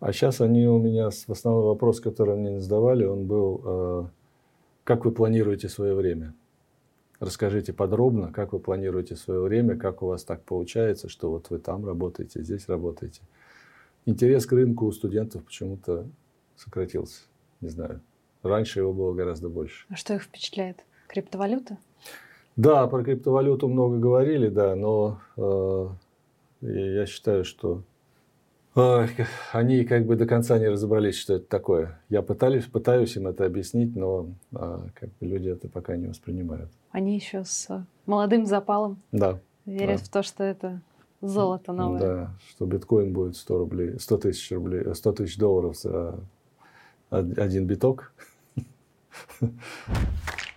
А 0.00 0.12
сейчас 0.12 0.40
они 0.40 0.66
у 0.68 0.78
меня, 0.78 1.10
в 1.10 1.30
основной 1.30 1.64
вопрос, 1.64 2.00
который 2.00 2.36
мне 2.36 2.60
задавали, 2.60 3.04
он 3.04 3.26
был, 3.26 3.62
э, 3.64 4.04
как 4.88 5.04
вы 5.04 5.12
планируете 5.12 5.68
свое 5.68 5.94
время? 5.94 6.32
Расскажите 7.20 7.74
подробно, 7.74 8.32
как 8.32 8.54
вы 8.54 8.58
планируете 8.58 9.16
свое 9.16 9.42
время, 9.42 9.76
как 9.76 10.02
у 10.02 10.06
вас 10.06 10.24
так 10.24 10.42
получается, 10.44 11.10
что 11.10 11.30
вот 11.30 11.50
вы 11.50 11.58
там 11.58 11.84
работаете, 11.84 12.42
здесь 12.42 12.70
работаете. 12.70 13.20
Интерес 14.06 14.46
к 14.46 14.52
рынку 14.52 14.86
у 14.86 14.92
студентов 14.92 15.44
почему-то 15.44 16.06
сократился. 16.56 17.24
Не 17.60 17.68
знаю. 17.68 18.00
Раньше 18.42 18.80
его 18.80 18.94
было 18.94 19.12
гораздо 19.12 19.50
больше. 19.50 19.84
А 19.90 19.96
что 19.96 20.14
их 20.14 20.22
впечатляет? 20.22 20.82
Криптовалюта? 21.06 21.76
Да, 22.56 22.86
про 22.86 23.04
криптовалюту 23.04 23.68
много 23.68 23.98
говорили, 23.98 24.48
да, 24.48 24.74
но 24.74 25.20
э, 25.36 25.88
я 26.62 27.04
считаю, 27.04 27.44
что 27.44 27.82
они 29.52 29.84
как 29.84 30.06
бы 30.06 30.16
до 30.16 30.26
конца 30.26 30.58
не 30.58 30.68
разобрались, 30.68 31.16
что 31.16 31.34
это 31.34 31.46
такое. 31.46 32.00
Я 32.08 32.22
пытались, 32.22 32.64
пытаюсь 32.66 33.16
им 33.16 33.26
это 33.26 33.44
объяснить, 33.44 33.94
но 33.96 34.28
э, 34.52 34.78
как 34.94 35.10
бы 35.20 35.26
люди 35.26 35.48
это 35.48 35.68
пока 35.68 35.96
не 35.96 36.06
воспринимают. 36.06 36.70
Они 36.90 37.14
еще 37.16 37.44
с 37.44 37.68
молодым 38.06 38.46
запалом 38.46 38.98
Да, 39.12 39.38
верят 39.66 40.00
Да. 40.00 40.04
в 40.04 40.08
то, 40.08 40.22
что 40.22 40.44
это 40.44 40.80
золото 41.20 41.72
новое. 41.72 41.98
да, 42.00 42.30
что 42.50 42.66
биткоин 42.66 43.12
будет 43.12 43.36
100 43.36 43.58
рублей, 43.58 43.98
100 43.98 44.16
тысяч 44.18 44.50
рублей, 44.52 44.82
э, 44.84 44.94
100 44.94 45.12
тысяч 45.12 45.36
долларов 45.38 45.76
за 45.76 46.18
од- 47.10 47.38
один 47.38 47.66
биток. 47.66 48.12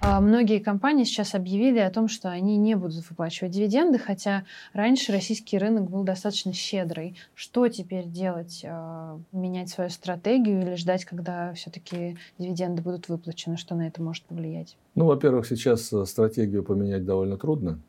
А 0.04 0.20
Многие 0.20 0.58
компании 0.58 1.04
сейчас 1.04 1.36
объявили 1.36 1.78
о 1.78 1.92
том, 1.92 2.08
что 2.08 2.32
они 2.32 2.58
не 2.58 2.76
будут 2.76 3.08
выплачивать 3.08 3.52
дивиденды, 3.52 4.00
хотя 4.00 4.46
раньше 4.74 5.12
российский 5.12 5.60
рынок 5.60 5.92
был 5.92 6.04
достаточно 6.04 6.54
щедрый. 6.54 7.16
Что 7.36 7.68
теперь 7.68 8.08
делать? 8.08 8.66
А, 8.66 9.20
Менять 9.32 9.70
свою 9.70 9.92
стратегию 9.92 10.64
или 10.64 10.74
ждать, 10.74 11.06
когда 11.06 11.54
все-таки 11.54 12.18
дивиденды 12.40 12.82
будут 12.82 13.10
выплачены? 13.10 13.58
Что 13.58 13.76
на 13.76 13.88
это 13.88 14.02
может 14.02 14.24
повлиять? 14.24 14.76
Ну, 14.96 15.06
во-первых, 15.06 15.46
сейчас 15.46 15.94
э, 15.94 16.04
стратегию 16.08 16.64
поменять 16.64 17.06
довольно 17.06 17.38
трудно. 17.38 17.80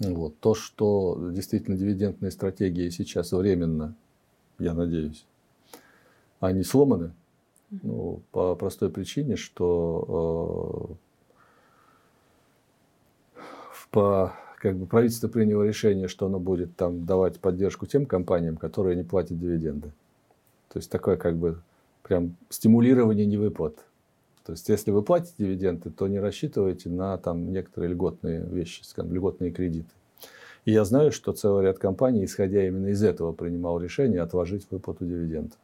Вот. 0.00 0.36
То, 0.40 0.54
что 0.54 1.30
действительно 1.32 1.76
дивидендные 1.76 2.32
стратегии 2.32 2.88
сейчас 2.88 3.30
временно, 3.30 3.94
я 4.58 4.74
надеюсь, 4.74 5.24
они 6.40 6.64
сломаны. 6.64 7.12
Ну, 7.70 8.22
по 8.32 8.56
простой 8.56 8.90
причине, 8.90 9.36
что 9.36 10.98
э, 10.98 11.11
по, 13.92 14.32
как 14.56 14.76
бы 14.76 14.86
правительство 14.86 15.28
приняло 15.28 15.62
решение, 15.62 16.08
что 16.08 16.26
оно 16.26 16.40
будет 16.40 16.74
там 16.74 17.06
давать 17.06 17.38
поддержку 17.38 17.86
тем 17.86 18.06
компаниям, 18.06 18.56
которые 18.56 18.96
не 18.96 19.04
платят 19.04 19.38
дивиденды. 19.38 19.92
То 20.72 20.78
есть 20.78 20.90
такое 20.90 21.16
как 21.16 21.36
бы 21.36 21.60
прям 22.02 22.36
стимулирование 22.48 23.26
невыплат. 23.26 23.76
То 24.44 24.52
есть, 24.52 24.68
если 24.68 24.90
вы 24.90 25.02
платите 25.02 25.34
дивиденды, 25.38 25.90
то 25.90 26.08
не 26.08 26.18
рассчитывайте 26.18 26.88
на 26.88 27.16
там 27.16 27.52
некоторые 27.52 27.92
льготные 27.92 28.40
вещи, 28.40 28.82
скажем, 28.82 29.14
льготные 29.14 29.52
кредиты. 29.52 29.90
И 30.64 30.72
я 30.72 30.84
знаю, 30.84 31.12
что 31.12 31.32
целый 31.32 31.64
ряд 31.64 31.78
компаний, 31.78 32.24
исходя 32.24 32.66
именно 32.66 32.88
из 32.88 33.02
этого, 33.04 33.32
принимал 33.32 33.80
решение 33.80 34.20
отложить 34.20 34.66
выплату 34.70 35.04
дивидендов. 35.04 35.58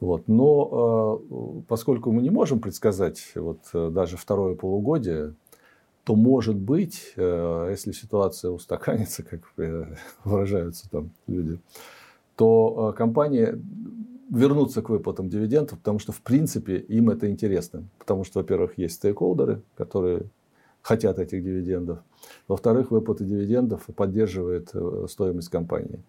Вот. 0.00 0.26
Но 0.26 1.20
э, 1.30 1.62
поскольку 1.68 2.12
мы 2.12 2.22
не 2.22 2.30
можем 2.30 2.60
предсказать 2.60 3.32
вот, 3.34 3.60
э, 3.72 3.90
даже 3.90 4.16
второе 4.16 4.54
полугодие, 4.54 5.34
то 6.04 6.14
может 6.14 6.56
быть, 6.56 7.14
э, 7.16 7.68
если 7.70 7.92
ситуация 7.92 8.50
устаканится, 8.50 9.22
как 9.22 9.40
э, 9.56 9.96
выражаются 10.24 10.88
там 10.90 11.10
люди, 11.26 11.58
то 12.36 12.92
э, 12.92 12.96
компании 12.96 13.60
вернуться 14.30 14.82
к 14.82 14.90
выплатам 14.90 15.28
дивидендов, 15.28 15.78
потому 15.78 15.98
что, 15.98 16.12
в 16.12 16.20
принципе, 16.20 16.76
им 16.76 17.10
это 17.10 17.30
интересно. 17.30 17.84
Потому 17.98 18.24
что, 18.24 18.40
во-первых, 18.40 18.76
есть 18.76 18.96
стейкхолдеры, 18.96 19.62
которые 19.76 20.24
хотят 20.82 21.18
этих 21.18 21.42
дивидендов. 21.42 22.00
Во-вторых, 22.48 22.90
выплата 22.90 23.24
дивидендов 23.24 23.86
поддерживает 23.96 24.72
стоимость 25.08 25.48
компании. 25.48 26.00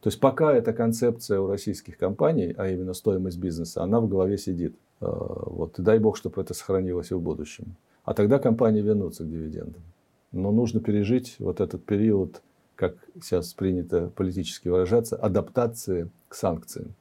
То 0.00 0.08
есть, 0.08 0.20
пока 0.20 0.52
эта 0.54 0.72
концепция 0.72 1.40
у 1.40 1.46
российских 1.46 1.98
компаний, 1.98 2.54
а 2.56 2.68
именно 2.68 2.94
стоимость 2.94 3.38
бизнеса, 3.38 3.82
она 3.82 4.00
в 4.00 4.08
голове 4.08 4.38
сидит. 4.38 4.74
Вот. 5.00 5.78
И 5.78 5.82
дай 5.82 5.98
бог, 5.98 6.16
чтобы 6.16 6.40
это 6.40 6.54
сохранилось 6.54 7.10
и 7.10 7.14
в 7.14 7.20
будущем. 7.20 7.76
А 8.04 8.14
тогда 8.14 8.38
компании 8.38 8.80
вернутся 8.80 9.24
к 9.24 9.30
дивидендам. 9.30 9.82
Но 10.32 10.50
нужно 10.50 10.80
пережить 10.80 11.36
вот 11.38 11.60
этот 11.60 11.84
период, 11.84 12.42
как 12.74 12.96
сейчас 13.22 13.52
принято 13.52 14.10
политически 14.16 14.68
выражаться, 14.68 15.16
адаптации 15.16 16.10
к 16.28 16.34
санкциям. 16.34 16.94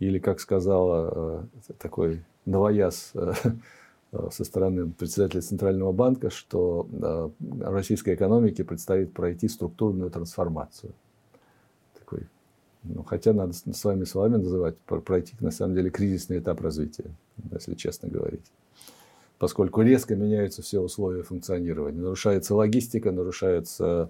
Или, 0.00 0.18
как 0.18 0.40
сказала 0.40 1.48
э, 1.68 1.72
такой 1.78 2.24
новояз 2.44 3.12
э, 3.14 3.32
со 4.30 4.44
стороны 4.44 4.90
председателя 4.90 5.40
Центрального 5.40 5.92
банка, 5.92 6.28
что 6.30 6.88
э, 6.92 7.30
российской 7.60 8.14
экономике 8.14 8.64
предстоит 8.64 9.12
пройти 9.12 9.48
структурную 9.48 10.10
трансформацию. 10.10 10.92
Такой, 11.98 12.26
ну, 12.82 13.04
хотя 13.04 13.32
надо 13.32 13.52
с- 13.52 13.72
своими 13.72 14.04
словами 14.04 14.36
называть, 14.36 14.76
про- 14.78 15.00
пройти 15.00 15.34
на 15.40 15.52
самом 15.52 15.76
деле 15.76 15.90
кризисный 15.90 16.40
этап 16.40 16.60
развития, 16.60 17.10
если 17.52 17.74
честно 17.74 18.08
говорить. 18.08 18.44
Поскольку 19.42 19.82
резко 19.82 20.14
меняются 20.14 20.62
все 20.62 20.78
условия 20.78 21.24
функционирования. 21.24 22.00
Нарушается 22.00 22.54
логистика, 22.54 23.10
нарушаются 23.10 24.08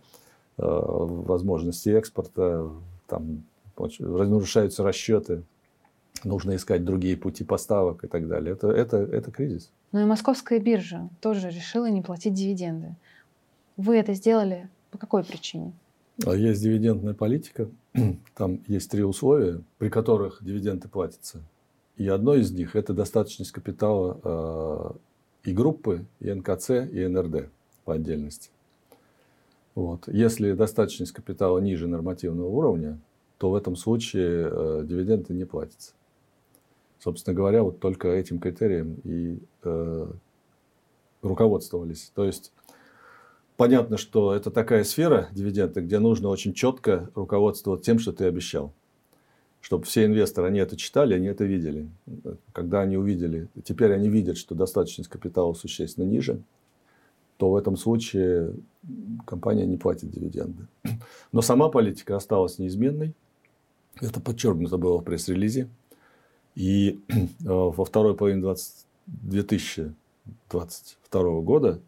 э, 0.59 0.63
возможности 0.63 1.89
экспорта, 1.89 2.69
там, 3.07 3.43
нарушаются 3.79 4.85
расчеты, 4.85 5.43
нужно 6.23 6.55
искать 6.55 6.85
другие 6.85 7.17
пути 7.17 7.45
поставок 7.45 8.05
и 8.05 8.09
так 8.09 8.29
далее. 8.29 8.53
Это, 8.53 8.69
это, 8.69 8.99
это 8.99 9.31
кризис. 9.31 9.71
Ну 9.93 10.01
и 10.01 10.05
московская 10.05 10.61
биржа 10.61 11.09
тоже 11.23 11.49
решила 11.49 11.89
не 11.89 12.03
платить 12.03 12.35
дивиденды. 12.35 12.95
Вы 13.79 13.97
это 13.97 14.13
сделали 14.13 14.69
по 14.91 14.99
какой 14.99 15.25
причине? 15.25 15.73
А 16.27 16.35
Есть 16.35 16.63
дивидендная 16.63 17.15
политика. 17.15 17.71
Там 18.37 18.61
есть 18.67 18.91
три 18.91 19.03
условия, 19.03 19.63
при 19.79 19.89
которых 19.89 20.45
дивиденды 20.45 20.89
платятся. 20.89 21.41
И 21.97 22.07
одно 22.07 22.35
из 22.35 22.53
них– 22.53 22.77
это 22.77 22.93
достаточность 22.93 23.53
капитала 23.53 24.21
э, 24.23 24.91
и 25.45 25.53
группы, 25.53 26.05
и 26.21 26.33
НКЦ, 26.33 26.71
и 26.71 27.07
НРД 27.07 27.49
по 27.85 27.95
отдельности. 27.95 28.51
Вот. 29.75 30.07
Если 30.07 30.53
достаточность 30.53 31.13
капитала 31.13 31.59
ниже 31.59 31.87
нормативного 31.87 32.49
уровня, 32.49 32.99
то 33.39 33.51
в 33.51 33.55
этом 33.55 33.75
случае 33.75 34.49
э, 34.51 34.83
дивиденды 34.85 35.33
не 35.35 35.45
платятся. 35.45 35.93
Собственно 37.01 37.35
говоря, 37.35 37.63
вот 37.63 37.81
только 37.81 38.09
этим 38.09 38.39
критерием 38.39 38.99
и 39.03 39.41
э, 39.65 40.07
руководствовались. 41.23 42.13
То 42.15 42.25
есть 42.25 42.53
понятно, 43.57 43.97
что 43.97 44.35
это 44.35 44.51
такая 44.51 44.85
сфера 44.85 45.29
дивиденды, 45.33 45.81
где 45.81 45.99
нужно 45.99 46.29
очень 46.29 46.53
четко 46.53 47.11
руководствоваться 47.15 47.85
тем, 47.85 47.99
что 47.99 48.13
ты 48.13 48.27
обещал. 48.27 48.73
Чтобы 49.63 49.85
все 49.85 50.05
инвесторы, 50.05 50.49
они 50.49 50.59
это 50.59 50.77
читали, 50.77 51.15
они 51.15 51.29
это 51.29 51.45
видели. 51.45 51.89
Когда 52.53 52.81
они 52.81 52.97
увидели, 52.97 53.47
теперь 53.65 53.93
они 53.93 54.09
видят, 54.09 54.37
что 54.37 54.57
достаточность 54.57 55.09
капитала 55.09 55.55
существенно 55.55 56.05
ниже, 56.05 56.43
то 57.37 57.53
в 57.53 57.57
этом 57.57 57.77
случае 57.77 58.55
компания 59.25 59.65
не 59.65 59.77
платит 59.77 60.11
дивиденды. 60.11 60.67
Но 61.31 61.43
сама 61.43 61.69
политика 61.69 62.17
осталась 62.17 62.59
неизменной. 62.59 63.15
Это 64.01 64.21
подчеркнуто 64.21 64.79
было 64.79 64.99
в 64.99 65.05
пресс-релизе. 65.05 65.69
И 66.57 67.01
э, 67.09 67.15
во 67.45 67.85
второй 67.85 68.17
половине 68.17 68.43
20, 68.43 68.85
2022 69.07 71.41
года 71.41 71.79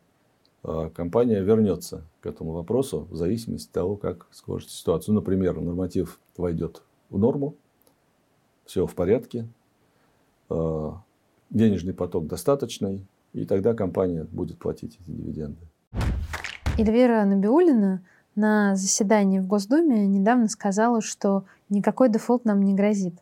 э, 0.62 0.90
компания 0.95 1.40
вернется 1.40 2.04
к 2.21 2.26
этому 2.26 2.52
вопросу 2.52 3.09
в 3.11 3.16
зависимости 3.16 3.66
от 3.66 3.73
того, 3.73 3.97
как 3.97 4.28
сложится 4.31 4.76
ситуация. 4.76 5.12
Ну, 5.12 5.19
например, 5.21 5.61
норматив 5.61 6.21
войдет 6.37 6.83
в 7.11 7.19
норму, 7.19 7.57
все 8.64 8.87
в 8.87 8.94
порядке, 8.94 9.47
э, 10.50 10.90
денежный 11.50 11.94
поток 11.94 12.26
достаточный, 12.26 13.06
и 13.33 13.44
тогда 13.44 13.75
компания 13.75 14.25
будет 14.25 14.59
платить 14.59 14.99
эти 15.00 15.11
дивиденды. 15.11 15.61
Эльвира 16.78 17.25
Набиулина 17.25 18.02
на 18.35 18.75
заседании 18.75 19.38
в 19.38 19.47
Госдуме 19.47 20.06
недавно 20.06 20.49
сказала, 20.49 21.00
что 21.00 21.44
никакой 21.68 22.09
дефолт 22.09 22.44
нам 22.44 22.62
не 22.62 22.75
грозит. 22.75 23.14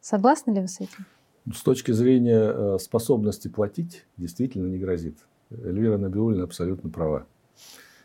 Согласны 0.00 0.52
ли 0.52 0.60
вы 0.60 0.68
с 0.68 0.80
этим? 0.80 1.04
С 1.52 1.62
точки 1.62 1.92
зрения 1.92 2.52
э, 2.52 2.78
способности 2.78 3.48
платить, 3.48 4.06
действительно 4.16 4.66
не 4.66 4.78
грозит. 4.78 5.18
Эльвира 5.50 5.98
Набиулина 5.98 6.44
абсолютно 6.44 6.88
права. 6.88 7.26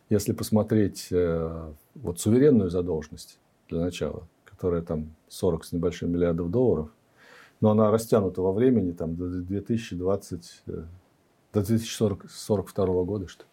Если 0.10 0.34
посмотреть 0.34 1.08
э, 1.12 1.74
вот 1.96 2.20
суверенную 2.20 2.70
задолженность 2.70 3.40
для 3.70 3.80
начала, 3.80 4.28
которая 4.60 4.82
там 4.82 5.16
40 5.30 5.64
с 5.64 5.72
небольшим 5.72 6.12
миллиардов 6.12 6.52
долларов, 6.52 6.90
но 7.62 7.72
она 7.72 7.92
растянута 7.92 8.42
во 8.42 8.52
времени 8.52 8.92
там, 8.92 9.16
до 9.16 9.30
2020, 9.30 10.64
э, 10.68 10.84
до 11.54 11.66
2042 11.66 13.04
года, 13.06 13.30
что 13.30 13.44
ли. 13.44 13.50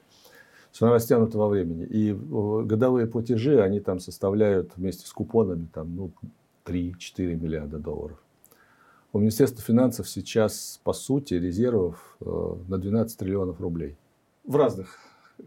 Она 0.80 0.90
растянута 0.90 1.38
во 1.38 1.48
времени. 1.48 1.86
И 1.86 2.12
годовые 2.12 3.06
платежи, 3.06 3.62
они 3.62 3.78
там 3.78 4.00
составляют 4.00 4.72
вместе 4.76 5.06
с 5.06 5.12
купонами 5.12 5.68
там, 5.72 5.94
ну, 5.94 6.10
3-4 6.64 7.36
миллиарда 7.36 7.78
долларов. 7.78 8.20
У 9.12 9.20
Министерства 9.20 9.62
финансов 9.62 10.08
сейчас, 10.08 10.80
по 10.82 10.92
сути, 10.92 11.34
резервов 11.34 12.16
э, 12.20 12.54
на 12.66 12.78
12 12.78 13.16
триллионов 13.16 13.60
рублей. 13.60 13.96
В 14.44 14.56
разных 14.56 14.98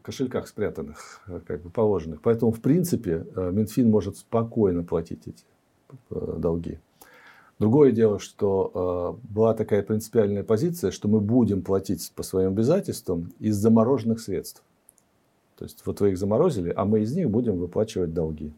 кошельках 0.02 0.48
спрятанных, 0.48 1.22
э, 1.28 1.42
как 1.46 1.62
бы 1.62 1.70
положенных. 1.70 2.22
Поэтому, 2.22 2.52
в 2.52 2.62
принципе, 2.62 3.26
э, 3.36 3.52
Минфин 3.52 3.90
может 3.90 4.18
спокойно 4.18 4.84
платить 4.84 5.28
эти 5.28 5.44
долги. 6.10 6.80
Другое 7.60 7.92
дело, 7.92 8.20
что 8.20 9.18
э, 9.22 9.28
была 9.34 9.54
такая 9.54 9.84
принципиальная 9.84 10.44
позиция, 10.44 10.92
что 10.92 11.10
мы 11.10 11.20
будем 11.20 11.62
платить 11.62 12.12
по 12.16 12.24
своим 12.24 12.52
обязательствам 12.52 13.34
из 13.40 13.58
замороженных 13.58 14.22
средств. 14.22 14.64
То 15.58 15.66
есть 15.66 15.86
вот 15.86 16.00
вы 16.00 16.12
их 16.12 16.18
заморозили, 16.18 16.72
а 16.74 16.86
мы 16.86 17.02
из 17.02 17.14
них 17.14 17.30
будем 17.30 17.58
выплачивать 17.58 18.14
долги. 18.14 18.54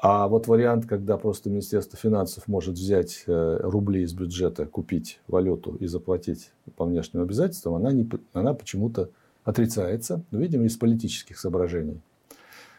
А 0.00 0.28
вот 0.28 0.46
вариант, 0.46 0.86
когда 0.86 1.18
просто 1.18 1.50
Министерство 1.50 1.98
финансов 1.98 2.48
может 2.48 2.76
взять 2.76 3.24
э, 3.26 3.58
рубли 3.60 4.02
из 4.02 4.14
бюджета, 4.14 4.64
купить 4.64 5.20
валюту 5.28 5.74
и 5.74 5.86
заплатить 5.86 6.52
по 6.76 6.86
внешним 6.86 7.20
обязательствам, 7.20 7.74
она, 7.74 7.92
не, 7.92 8.08
она 8.32 8.54
почему-то 8.54 9.10
отрицается, 9.48 10.22
ну, 10.30 10.40
видимо, 10.40 10.66
из 10.66 10.76
политических 10.76 11.38
соображений. 11.38 12.02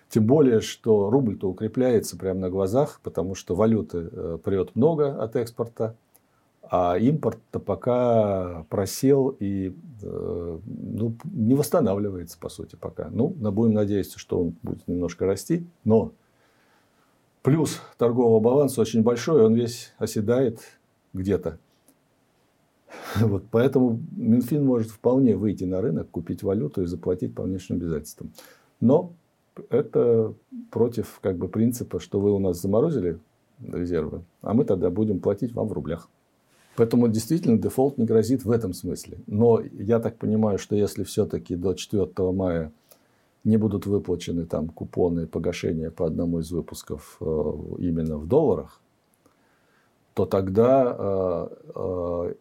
Тем 0.07 0.27
более, 0.27 0.61
что 0.61 1.09
рубль-то 1.09 1.49
укрепляется 1.49 2.15
прямо 2.15 2.41
на 2.41 2.49
глазах, 2.51 2.99
потому 3.01 3.33
что 3.33 3.55
валюты 3.55 4.07
э, 4.11 4.37
прет 4.43 4.75
много 4.75 5.19
от 5.19 5.35
экспорта, 5.35 5.95
а 6.61 6.95
импорт-то 6.99 7.59
пока 7.59 8.67
просел 8.69 9.35
и 9.39 9.73
э, 10.03 10.59
ну, 10.63 11.15
не 11.23 11.55
восстанавливается, 11.55 12.37
по 12.37 12.49
сути, 12.49 12.75
пока. 12.75 13.09
Ну, 13.09 13.29
будем 13.29 13.73
надеяться, 13.73 14.19
что 14.19 14.39
он 14.39 14.55
будет 14.61 14.87
немножко 14.87 15.25
расти, 15.25 15.65
но 15.83 16.11
плюс 17.41 17.81
торгового 17.97 18.39
баланса 18.39 18.79
очень 18.81 19.01
большой, 19.01 19.43
он 19.43 19.55
весь 19.55 19.91
оседает 19.97 20.59
где-то. 21.13 21.57
Вот, 23.19 23.43
поэтому 23.51 23.99
Минфин 24.15 24.65
может 24.65 24.91
вполне 24.91 25.35
выйти 25.35 25.63
на 25.63 25.81
рынок, 25.81 26.09
купить 26.09 26.43
валюту 26.43 26.83
и 26.83 26.85
заплатить 26.85 27.35
по 27.35 27.43
внешним 27.43 27.77
обязательствам. 27.77 28.31
Но 28.79 29.13
это 29.69 30.33
против 30.71 31.19
как 31.21 31.37
бы, 31.37 31.47
принципа, 31.47 31.99
что 31.99 32.19
вы 32.19 32.31
у 32.31 32.39
нас 32.39 32.61
заморозили 32.61 33.19
резервы, 33.61 34.23
а 34.41 34.53
мы 34.53 34.65
тогда 34.65 34.89
будем 34.89 35.19
платить 35.19 35.53
вам 35.53 35.67
в 35.67 35.73
рублях. 35.73 36.09
Поэтому 36.75 37.09
действительно 37.09 37.57
дефолт 37.57 37.97
не 37.97 38.05
грозит 38.05 38.45
в 38.45 38.51
этом 38.51 38.73
смысле. 38.73 39.17
Но 39.27 39.61
я 39.73 39.99
так 39.99 40.17
понимаю, 40.17 40.57
что 40.57 40.75
если 40.75 41.03
все-таки 41.03 41.55
до 41.55 41.73
4 41.73 42.07
мая 42.31 42.71
не 43.43 43.57
будут 43.57 43.85
выплачены 43.85 44.45
там 44.45 44.69
купоны 44.69 45.27
погашения 45.27 45.91
по 45.91 46.05
одному 46.05 46.39
из 46.39 46.51
выпусков 46.51 47.17
э, 47.19 47.53
именно 47.79 48.17
в 48.17 48.27
долларах, 48.27 48.79
то 50.13 50.25
тогда 50.25 50.95
э, 50.97 51.47
э, 51.75 52.33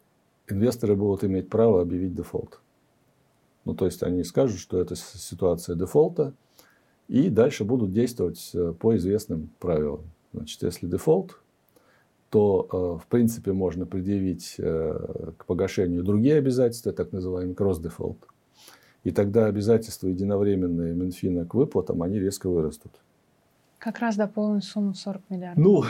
инвесторы 0.52 0.96
будут 0.96 1.24
иметь 1.24 1.48
право 1.48 1.82
объявить 1.82 2.14
дефолт. 2.14 2.60
Ну, 3.64 3.74
то 3.74 3.84
есть 3.84 4.02
они 4.02 4.24
скажут, 4.24 4.58
что 4.58 4.80
это 4.80 4.96
ситуация 4.96 5.76
дефолта, 5.76 6.32
и 7.08 7.30
дальше 7.30 7.64
будут 7.64 7.92
действовать 7.92 8.50
э, 8.54 8.72
по 8.78 8.96
известным 8.96 9.50
правилам. 9.58 10.02
Значит, 10.32 10.62
если 10.62 10.86
дефолт, 10.86 11.40
то, 12.30 12.68
э, 12.70 13.04
в 13.04 13.06
принципе, 13.08 13.52
можно 13.52 13.86
предъявить 13.86 14.56
э, 14.58 15.32
к 15.38 15.46
погашению 15.46 16.04
другие 16.04 16.36
обязательства, 16.36 16.92
так 16.92 17.12
называемый 17.12 17.54
кросс-дефолт. 17.54 18.18
И 19.04 19.10
тогда 19.10 19.46
обязательства 19.46 20.08
единовременные 20.08 20.94
Минфина 20.94 21.46
к 21.46 21.54
выплатам, 21.54 22.02
они 22.02 22.18
резко 22.18 22.50
вырастут. 22.50 22.92
Как 23.78 24.00
раз 24.00 24.16
до 24.16 24.26
полной 24.26 24.60
суммы 24.60 24.94
40 24.94 25.22
миллиардов. 25.30 25.64
Ну, 25.64 25.84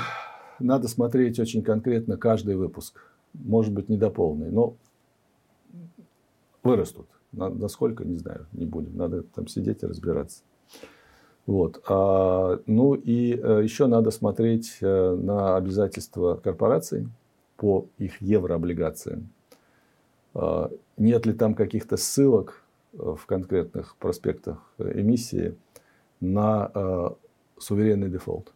надо 0.60 0.88
смотреть 0.88 1.40
очень 1.40 1.62
конкретно 1.62 2.16
каждый 2.16 2.54
выпуск. 2.54 3.00
Может 3.38 3.72
быть, 3.72 3.88
не 3.88 3.96
но 4.50 4.74
вырастут. 6.62 7.06
Насколько, 7.32 8.04
не 8.04 8.16
знаю, 8.16 8.46
не 8.52 8.66
будем. 8.66 8.96
Надо 8.96 9.22
там 9.22 9.48
сидеть 9.48 9.82
и 9.82 9.86
разбираться. 9.86 10.42
Вот. 11.48 11.82
А, 11.88 12.60
ну 12.66 12.92
и 12.92 13.34
э, 13.34 13.62
еще 13.62 13.86
надо 13.86 14.10
смотреть 14.10 14.76
э, 14.82 15.14
на 15.14 15.56
обязательства 15.56 16.34
корпораций 16.34 17.08
по 17.56 17.86
их 17.96 18.20
еврооблигациям. 18.20 19.30
А, 20.34 20.70
нет 20.98 21.24
ли 21.24 21.32
там 21.32 21.54
каких-то 21.54 21.96
ссылок 21.96 22.62
э, 22.92 23.14
в 23.18 23.24
конкретных 23.24 23.96
проспектах 23.96 24.58
эмиссии 24.78 25.56
на 26.20 27.16
суверенный 27.56 28.10
дефолт? 28.10 28.52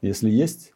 Если 0.00 0.30
есть, 0.30 0.72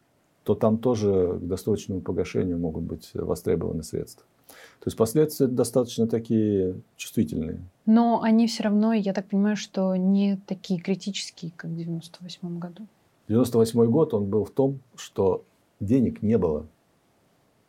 то 0.47 0.55
там 0.55 0.79
тоже 0.79 1.41
к 1.41 1.45
досрочному 1.45 2.01
погашению 2.01 2.57
могут 2.57 2.85
быть 2.85 3.11
востребованы 3.15 3.83
средства. 3.83 4.25
То 4.47 4.87
есть 4.87 4.97
последствия 4.97 5.49
достаточно 5.49 6.07
такие 6.07 6.81
чувствительные. 6.97 7.59
Но 7.85 8.23
они 8.23 8.47
все 8.47 8.63
равно, 8.63 8.93
я 8.93 9.13
так 9.13 9.27
понимаю, 9.27 9.57
что 9.57 9.97
не 9.97 10.37
такие 10.47 10.79
критические, 10.79 11.51
как 11.57 11.73
в 11.73 11.75
98 11.75 12.61
году. 12.61 12.87
98 13.27 13.87
год 13.87 14.15
он 14.15 14.27
был 14.27 14.45
в 14.45 14.53
том, 14.53 14.79
что 14.95 15.43
денег 15.81 16.23
не 16.23 16.39
было. 16.39 16.61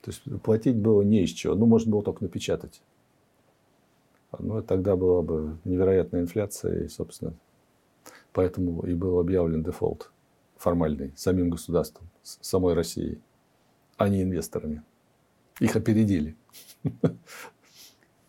То 0.03 0.11
есть 0.11 0.41
платить 0.43 0.77
было 0.77 1.01
не 1.01 1.23
из 1.23 1.31
чего. 1.31 1.55
Ну, 1.55 1.65
можно 1.65 1.91
было 1.91 2.03
только 2.03 2.23
напечатать. 2.23 2.83
Ну, 4.37 4.61
тогда 4.61 4.95
была 4.95 5.23
бы 5.23 5.57
невероятная 5.63 6.21
инфляция, 6.21 6.83
и, 6.83 6.89
собственно, 6.89 7.33
поэтому 8.33 8.85
и 8.85 8.93
был 8.93 9.17
объявлен 9.17 9.63
дефолт 9.63 10.11
формальный 10.57 11.13
самим 11.15 11.49
государством, 11.49 12.09
самой 12.23 12.73
Россией, 12.73 13.19
а 13.97 14.09
не 14.09 14.23
инвесторами. 14.23 14.83
Их 15.59 15.75
опередили. 15.75 16.35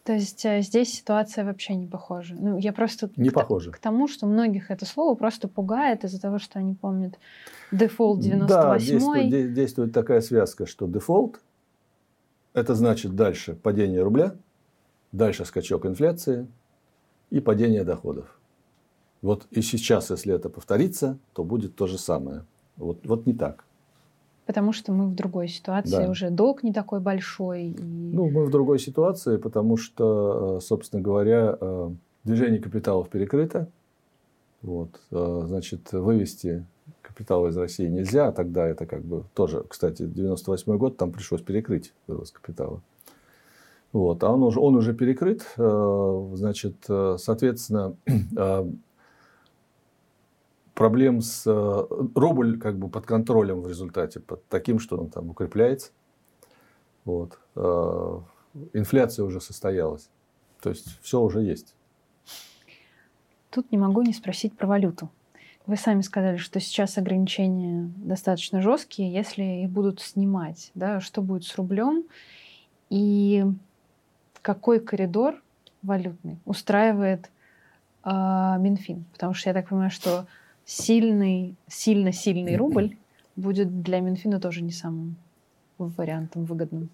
То 0.08 0.14
есть 0.14 0.42
э, 0.46 0.62
здесь 0.62 0.94
ситуация 0.94 1.44
вообще 1.44 1.74
не 1.74 1.86
похожа. 1.86 2.34
Ну, 2.34 2.56
я 2.56 2.72
просто 2.72 3.10
не 3.16 3.28
к, 3.28 3.34
похожа. 3.34 3.72
к 3.72 3.78
тому, 3.78 4.08
что 4.08 4.26
многих 4.26 4.70
это 4.70 4.86
слово 4.86 5.14
просто 5.14 5.48
пугает 5.48 6.02
из-за 6.02 6.18
того, 6.18 6.38
что 6.38 6.58
они 6.58 6.74
помнят 6.74 7.18
дефолт 7.72 8.20
98 8.20 8.48
Да, 8.48 8.78
действует, 8.78 9.52
действует 9.52 9.92
такая 9.92 10.22
связка, 10.22 10.64
что 10.64 10.86
дефолт– 10.86 11.42
это 12.54 12.74
значит 12.74 13.14
дальше 13.16 13.54
падение 13.54 14.02
рубля, 14.02 14.34
дальше 15.12 15.44
скачок 15.44 15.84
инфляции 15.84 16.48
и 17.28 17.40
падение 17.40 17.84
доходов. 17.84 18.37
Вот 19.22 19.46
и 19.50 19.62
сейчас, 19.62 20.10
если 20.10 20.34
это 20.34 20.48
повторится, 20.48 21.18
то 21.32 21.44
будет 21.44 21.74
то 21.74 21.86
же 21.86 21.98
самое. 21.98 22.44
Вот, 22.76 23.04
вот 23.04 23.26
не 23.26 23.34
так. 23.34 23.64
Потому 24.46 24.72
что 24.72 24.92
мы 24.92 25.08
в 25.08 25.14
другой 25.14 25.48
ситуации, 25.48 26.04
да. 26.04 26.10
уже 26.10 26.30
долг 26.30 26.62
не 26.62 26.72
такой 26.72 27.00
большой. 27.00 27.66
И... 27.66 27.82
Ну, 27.82 28.30
мы 28.30 28.46
в 28.46 28.50
другой 28.50 28.78
ситуации, 28.78 29.36
потому 29.36 29.76
что, 29.76 30.56
э, 30.56 30.64
собственно 30.64 31.02
говоря, 31.02 31.58
э, 31.60 31.90
движение 32.24 32.58
капиталов 32.58 33.10
перекрыто. 33.10 33.68
Вот, 34.62 34.88
э, 35.10 35.42
значит, 35.46 35.92
вывести 35.92 36.64
капитал 37.02 37.46
из 37.48 37.58
России 37.58 37.88
нельзя, 37.88 38.28
а 38.28 38.32
тогда 38.32 38.66
это 38.66 38.86
как 38.86 39.04
бы 39.04 39.24
тоже, 39.34 39.64
кстати, 39.68 40.06
98 40.06 40.78
год, 40.78 40.96
там 40.96 41.12
пришлось 41.12 41.42
перекрыть 41.42 41.92
вывоз 42.06 42.30
капитала. 42.30 42.80
Вот, 43.92 44.22
а 44.24 44.32
он 44.32 44.42
уже, 44.42 44.60
он 44.60 44.76
уже 44.76 44.94
перекрыт, 44.94 45.46
значит, 45.56 46.76
соответственно, 46.86 47.96
проблем 50.78 51.22
с 51.22 51.42
э, 51.44 51.86
рубль 52.14 52.56
как 52.60 52.78
бы 52.78 52.88
под 52.88 53.04
контролем 53.04 53.62
в 53.62 53.68
результате, 53.68 54.20
под 54.20 54.46
таким, 54.46 54.78
что 54.78 54.96
он 54.96 55.10
там 55.10 55.28
укрепляется. 55.28 55.90
Вот. 57.04 57.40
Э, 57.56 58.20
инфляция 58.74 59.24
уже 59.24 59.40
состоялась. 59.40 60.08
То 60.62 60.70
есть 60.70 61.00
все 61.02 61.20
уже 61.20 61.40
есть. 61.40 61.74
Тут 63.50 63.72
не 63.72 63.78
могу 63.78 64.02
не 64.02 64.12
спросить 64.12 64.56
про 64.56 64.68
валюту. 64.68 65.10
Вы 65.66 65.76
сами 65.76 66.00
сказали, 66.00 66.36
что 66.36 66.60
сейчас 66.60 66.96
ограничения 66.96 67.90
достаточно 67.96 68.62
жесткие, 68.62 69.12
если 69.12 69.42
их 69.64 69.70
будут 69.70 70.00
снимать, 70.00 70.70
да, 70.76 71.00
что 71.00 71.22
будет 71.22 71.42
с 71.42 71.56
рублем 71.56 72.04
и 72.88 73.44
какой 74.42 74.78
коридор 74.78 75.42
валютный 75.82 76.38
устраивает 76.44 77.32
э, 78.04 78.10
Минфин, 78.60 79.06
потому 79.12 79.34
что 79.34 79.50
я 79.50 79.54
так 79.54 79.68
понимаю, 79.68 79.90
что 79.90 80.28
сильный, 80.68 81.56
сильно 81.66 82.12
сильный 82.12 82.56
рубль 82.56 82.96
будет 83.36 83.82
для 83.82 84.00
Минфина 84.00 84.38
тоже 84.38 84.62
не 84.62 84.70
самым 84.70 85.16
вариантом 85.78 86.44
выгодным. 86.44 86.90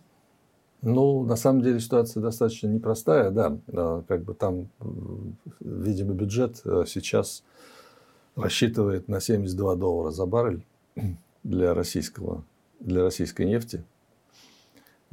Ну, 0.81 1.25
на 1.25 1.35
самом 1.35 1.63
деле 1.63 1.81
ситуация 1.81 2.23
достаточно 2.23 2.69
непростая, 2.69 3.31
да. 3.31 3.59
Как 4.07 4.23
бы 4.23 4.35
там, 4.35 4.69
видимо, 5.61 6.13
бюджет 6.13 6.61
э, 6.65 6.85
сейчас 6.87 7.43
рассчитывает 8.37 9.09
на 9.09 9.21
72 9.21 9.77
доллара 9.77 10.11
за 10.11 10.27
баррель 10.27 10.65
для 11.43 11.75
российского, 11.75 12.45
для 12.81 13.03
российской 13.03 13.47
нефти. 13.47 13.83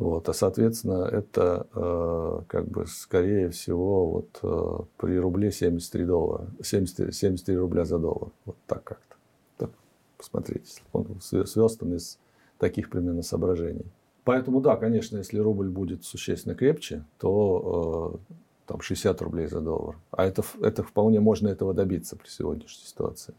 Вот, 0.02 0.28
а 0.30 0.34
соответственно, 0.34 1.04
это 1.04 1.68
э, 1.76 2.42
как 2.48 2.68
бы 2.68 2.88
скорее 2.88 3.52
всего 3.52 4.08
вот 4.10 4.40
э, 4.42 4.84
при 4.98 5.20
рубле 5.20 5.52
73 5.52 6.06
доллара, 6.06 6.48
70, 6.60 7.14
73 7.14 7.56
рубля 7.56 7.86
за 7.86 8.00
доллар. 8.00 8.32
Вот 8.46 8.56
так 8.66 8.84
как-то. 8.84 9.16
Так, 9.58 9.70
посмотрите, 10.18 10.82
он 10.92 11.22
связан 11.22 11.94
из 11.94 12.18
таких 12.58 12.90
примерно 12.90 13.22
соображений. 13.22 13.86
Поэтому 14.24 14.60
да, 14.60 14.76
конечно, 14.76 15.18
если 15.18 15.38
рубль 15.38 15.70
будет 15.70 16.04
существенно 16.04 16.56
крепче, 16.56 17.06
то 17.20 18.20
э, 18.28 18.34
там 18.66 18.82
60 18.82 19.22
рублей 19.22 19.46
за 19.46 19.62
доллар. 19.62 19.98
А 20.10 20.26
это, 20.26 20.42
это 20.64 20.82
вполне 20.82 21.20
можно 21.20 21.48
этого 21.48 21.76
добиться 21.76 22.16
при 22.16 22.28
сегодняшней 22.28 22.88
ситуации 22.88 23.36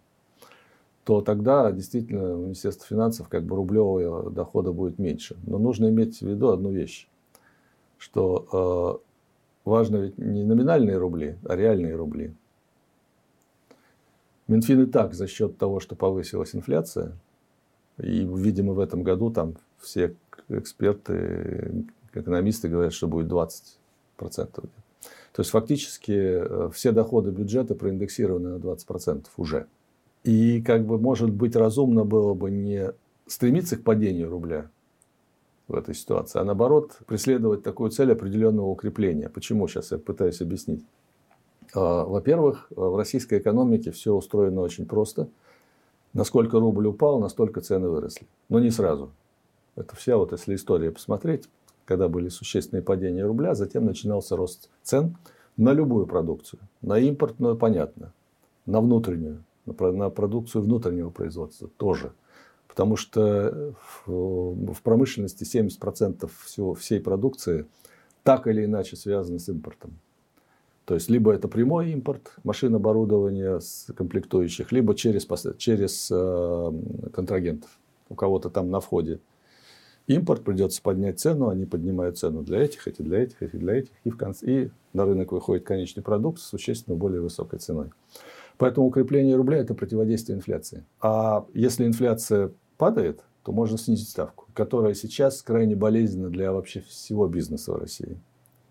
то 1.04 1.20
тогда 1.20 1.72
действительно 1.72 2.36
у 2.36 2.44
Министерства 2.44 2.86
финансов 2.86 3.28
как 3.28 3.44
бы 3.44 3.56
рублевого 3.56 4.30
дохода 4.30 4.72
будет 4.72 4.98
меньше. 4.98 5.36
Но 5.46 5.58
нужно 5.58 5.88
иметь 5.88 6.20
в 6.20 6.26
виду 6.28 6.50
одну 6.50 6.70
вещь, 6.70 7.08
что 7.98 9.00
э, 9.04 9.68
важно 9.68 9.96
ведь 9.96 10.18
не 10.18 10.44
номинальные 10.44 10.98
рубли, 10.98 11.38
а 11.44 11.56
реальные 11.56 11.96
рубли. 11.96 12.34
Минфин 14.46 14.82
и 14.82 14.86
так 14.86 15.14
за 15.14 15.26
счет 15.26 15.58
того, 15.58 15.80
что 15.80 15.96
повысилась 15.96 16.54
инфляция, 16.54 17.12
и, 17.98 18.24
видимо, 18.24 18.72
в 18.72 18.80
этом 18.80 19.02
году 19.02 19.30
там 19.30 19.54
все 19.78 20.14
эксперты, 20.48 21.84
экономисты 22.12 22.68
говорят, 22.68 22.92
что 22.92 23.08
будет 23.08 23.30
20%. 23.30 23.66
То 24.18 25.40
есть 25.40 25.50
фактически 25.50 26.12
э, 26.12 26.70
все 26.72 26.92
доходы 26.92 27.30
бюджета 27.30 27.74
проиндексированы 27.74 28.50
на 28.50 28.62
20% 28.62 29.26
уже. 29.36 29.66
И 30.24 30.62
как 30.62 30.86
бы, 30.86 30.98
может 30.98 31.30
быть, 31.30 31.56
разумно 31.56 32.04
было 32.04 32.34
бы 32.34 32.50
не 32.50 32.92
стремиться 33.26 33.76
к 33.76 33.82
падению 33.82 34.30
рубля 34.30 34.70
в 35.68 35.74
этой 35.74 35.94
ситуации, 35.94 36.38
а 36.38 36.44
наоборот 36.44 36.98
преследовать 37.06 37.62
такую 37.62 37.90
цель 37.90 38.12
определенного 38.12 38.66
укрепления. 38.66 39.28
Почему? 39.28 39.66
Сейчас 39.68 39.90
я 39.90 39.98
пытаюсь 39.98 40.40
объяснить. 40.40 40.84
А, 41.74 42.04
во-первых, 42.04 42.66
в 42.70 42.96
российской 42.96 43.38
экономике 43.38 43.90
все 43.90 44.12
устроено 44.12 44.60
очень 44.60 44.86
просто. 44.86 45.28
Насколько 46.12 46.60
рубль 46.60 46.86
упал, 46.86 47.18
настолько 47.18 47.60
цены 47.62 47.88
выросли. 47.88 48.26
Но 48.48 48.60
не 48.60 48.70
сразу. 48.70 49.10
Это 49.76 49.96
вся 49.96 50.18
вот, 50.18 50.32
если 50.32 50.54
история 50.54 50.90
посмотреть, 50.90 51.48
когда 51.86 52.08
были 52.08 52.28
существенные 52.28 52.82
падения 52.82 53.24
рубля, 53.24 53.54
затем 53.54 53.86
начинался 53.86 54.36
рост 54.36 54.68
цен 54.82 55.16
на 55.56 55.72
любую 55.72 56.06
продукцию. 56.06 56.60
На 56.82 56.98
импортную, 56.98 57.56
понятно. 57.56 58.12
На 58.66 58.80
внутреннюю 58.80 59.42
на 59.66 60.10
продукцию 60.10 60.62
внутреннего 60.62 61.10
производства 61.10 61.68
тоже. 61.76 62.12
Потому 62.68 62.96
что 62.96 63.74
в 64.06 64.82
промышленности 64.82 65.44
70% 65.44 66.30
всего, 66.44 66.74
всей 66.74 67.00
продукции 67.00 67.66
так 68.22 68.46
или 68.46 68.64
иначе 68.64 68.96
связаны 68.96 69.38
с 69.38 69.48
импортом. 69.48 69.98
То 70.84 70.94
есть, 70.94 71.08
либо 71.08 71.32
это 71.32 71.48
прямой 71.48 71.92
импорт 71.92 72.32
машин 72.42 72.74
оборудования 72.74 73.60
комплектующих, 73.94 74.72
либо 74.72 74.94
через, 74.94 75.26
через 75.58 76.08
э, 76.10 76.72
контрагентов. 77.12 77.70
У 78.08 78.14
кого-то 78.14 78.50
там 78.50 78.70
на 78.70 78.80
входе 78.80 79.20
импорт, 80.06 80.42
придется 80.42 80.82
поднять 80.82 81.20
цену, 81.20 81.48
они 81.48 81.64
поднимают 81.64 82.18
цену 82.18 82.42
для 82.42 82.60
этих, 82.62 82.88
эти 82.88 83.02
для 83.02 83.22
этих, 83.22 83.42
эти 83.42 83.56
для 83.56 83.74
этих, 83.74 83.92
и, 84.04 84.10
в 84.10 84.16
конце, 84.16 84.46
и 84.46 84.70
на 84.92 85.04
рынок 85.04 85.32
выходит 85.32 85.64
конечный 85.64 86.02
продукт 86.02 86.40
с 86.40 86.44
существенно 86.44 86.96
более 86.96 87.20
высокой 87.20 87.58
ценой. 87.58 87.90
Поэтому 88.62 88.86
укрепление 88.86 89.34
рубля– 89.34 89.56
это 89.58 89.74
противодействие 89.74 90.36
инфляции. 90.38 90.84
А 91.00 91.44
если 91.52 91.84
инфляция 91.84 92.52
падает, 92.76 93.24
то 93.42 93.50
можно 93.50 93.76
снизить 93.76 94.08
ставку, 94.08 94.46
которая 94.54 94.94
сейчас 94.94 95.42
крайне 95.42 95.74
болезненна 95.74 96.30
для 96.30 96.52
вообще 96.52 96.80
всего 96.80 97.26
бизнеса 97.26 97.72
в 97.72 97.76
России. 97.78 98.20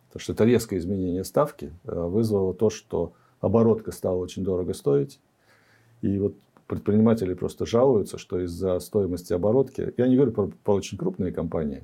Потому 0.08 0.22
что 0.22 0.32
это 0.32 0.46
резкое 0.46 0.78
изменение 0.78 1.26
ставки 1.26 1.74
э, 1.84 1.92
вызвало 1.94 2.54
то, 2.54 2.70
что 2.70 3.12
оборотка 3.42 3.92
стала 3.92 4.16
очень 4.16 4.46
дорого 4.46 4.74
стоить. 4.74 5.20
И 6.02 6.20
вот 6.20 6.36
предприниматели 6.68 7.34
просто 7.34 7.66
жалуются, 7.66 8.18
что 8.18 8.40
из-за 8.40 8.80
стоимости 8.80 9.34
оборотки, 9.34 9.94
я 9.98 10.08
не 10.08 10.16
говорю 10.16 10.32
про, 10.32 10.52
про 10.64 10.74
очень 10.74 10.98
крупные 10.98 11.34
компании, 11.34 11.84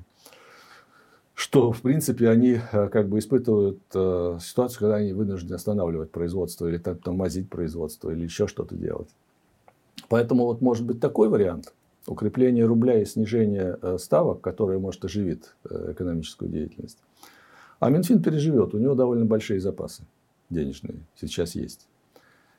что, 1.38 1.70
в 1.70 1.82
принципе, 1.82 2.28
они 2.30 2.58
э, 2.72 2.88
как 2.88 3.08
бы 3.08 3.20
испытывают 3.20 3.78
э, 3.94 4.38
ситуацию, 4.40 4.80
когда 4.80 4.96
они 4.96 5.12
вынуждены 5.12 5.54
останавливать 5.54 6.10
производство 6.10 6.66
или 6.66 6.78
там, 6.78 6.98
тормозить 6.98 7.48
производство 7.48 8.10
или 8.10 8.24
еще 8.24 8.48
что-то 8.48 8.74
делать. 8.74 9.08
Поэтому 10.08 10.46
вот 10.46 10.62
может 10.62 10.84
быть 10.84 10.98
такой 10.98 11.28
вариант 11.28 11.72
укрепление 12.08 12.64
рубля 12.64 13.00
и 13.00 13.04
снижение 13.04 13.78
э, 13.80 13.98
ставок, 14.00 14.40
которое 14.40 14.80
может 14.80 15.04
оживить 15.04 15.44
экономическую 15.64 16.50
деятельность. 16.50 16.98
А 17.78 17.88
Минфин 17.88 18.20
переживет, 18.20 18.74
у 18.74 18.78
него 18.78 18.96
довольно 18.96 19.24
большие 19.24 19.60
запасы 19.60 20.02
денежные 20.50 20.96
сейчас 21.14 21.54
есть. 21.54 21.86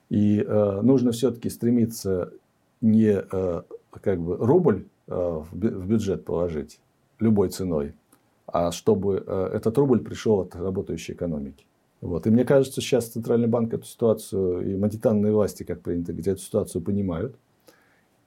И 0.07 0.39
э, 0.39 0.81
нужно 0.83 1.11
все-таки 1.11 1.49
стремиться 1.49 2.31
не 2.79 3.21
э, 3.29 3.61
как 4.01 4.21
бы 4.21 4.37
рубль 4.37 4.85
э, 5.07 5.43
в 5.51 5.85
бюджет 5.85 6.23
положить 6.23 6.79
любой 7.19 7.49
ценой, 7.49 7.93
а 8.51 8.71
чтобы 8.71 9.23
э, 9.25 9.51
этот 9.53 9.77
рубль 9.77 9.99
пришел 9.99 10.41
от 10.41 10.55
работающей 10.55 11.13
экономики. 11.13 11.65
Вот. 12.01 12.27
И 12.27 12.29
мне 12.29 12.45
кажется, 12.45 12.81
сейчас 12.81 13.07
Центральный 13.09 13.47
банк 13.47 13.73
эту 13.73 13.85
ситуацию 13.85 14.69
и 14.69 14.77
монетарные 14.77 15.33
власти, 15.33 15.63
как 15.63 15.81
принято 15.81 16.12
говорить, 16.13 16.27
эту 16.27 16.41
ситуацию 16.41 16.81
понимают 16.81 17.35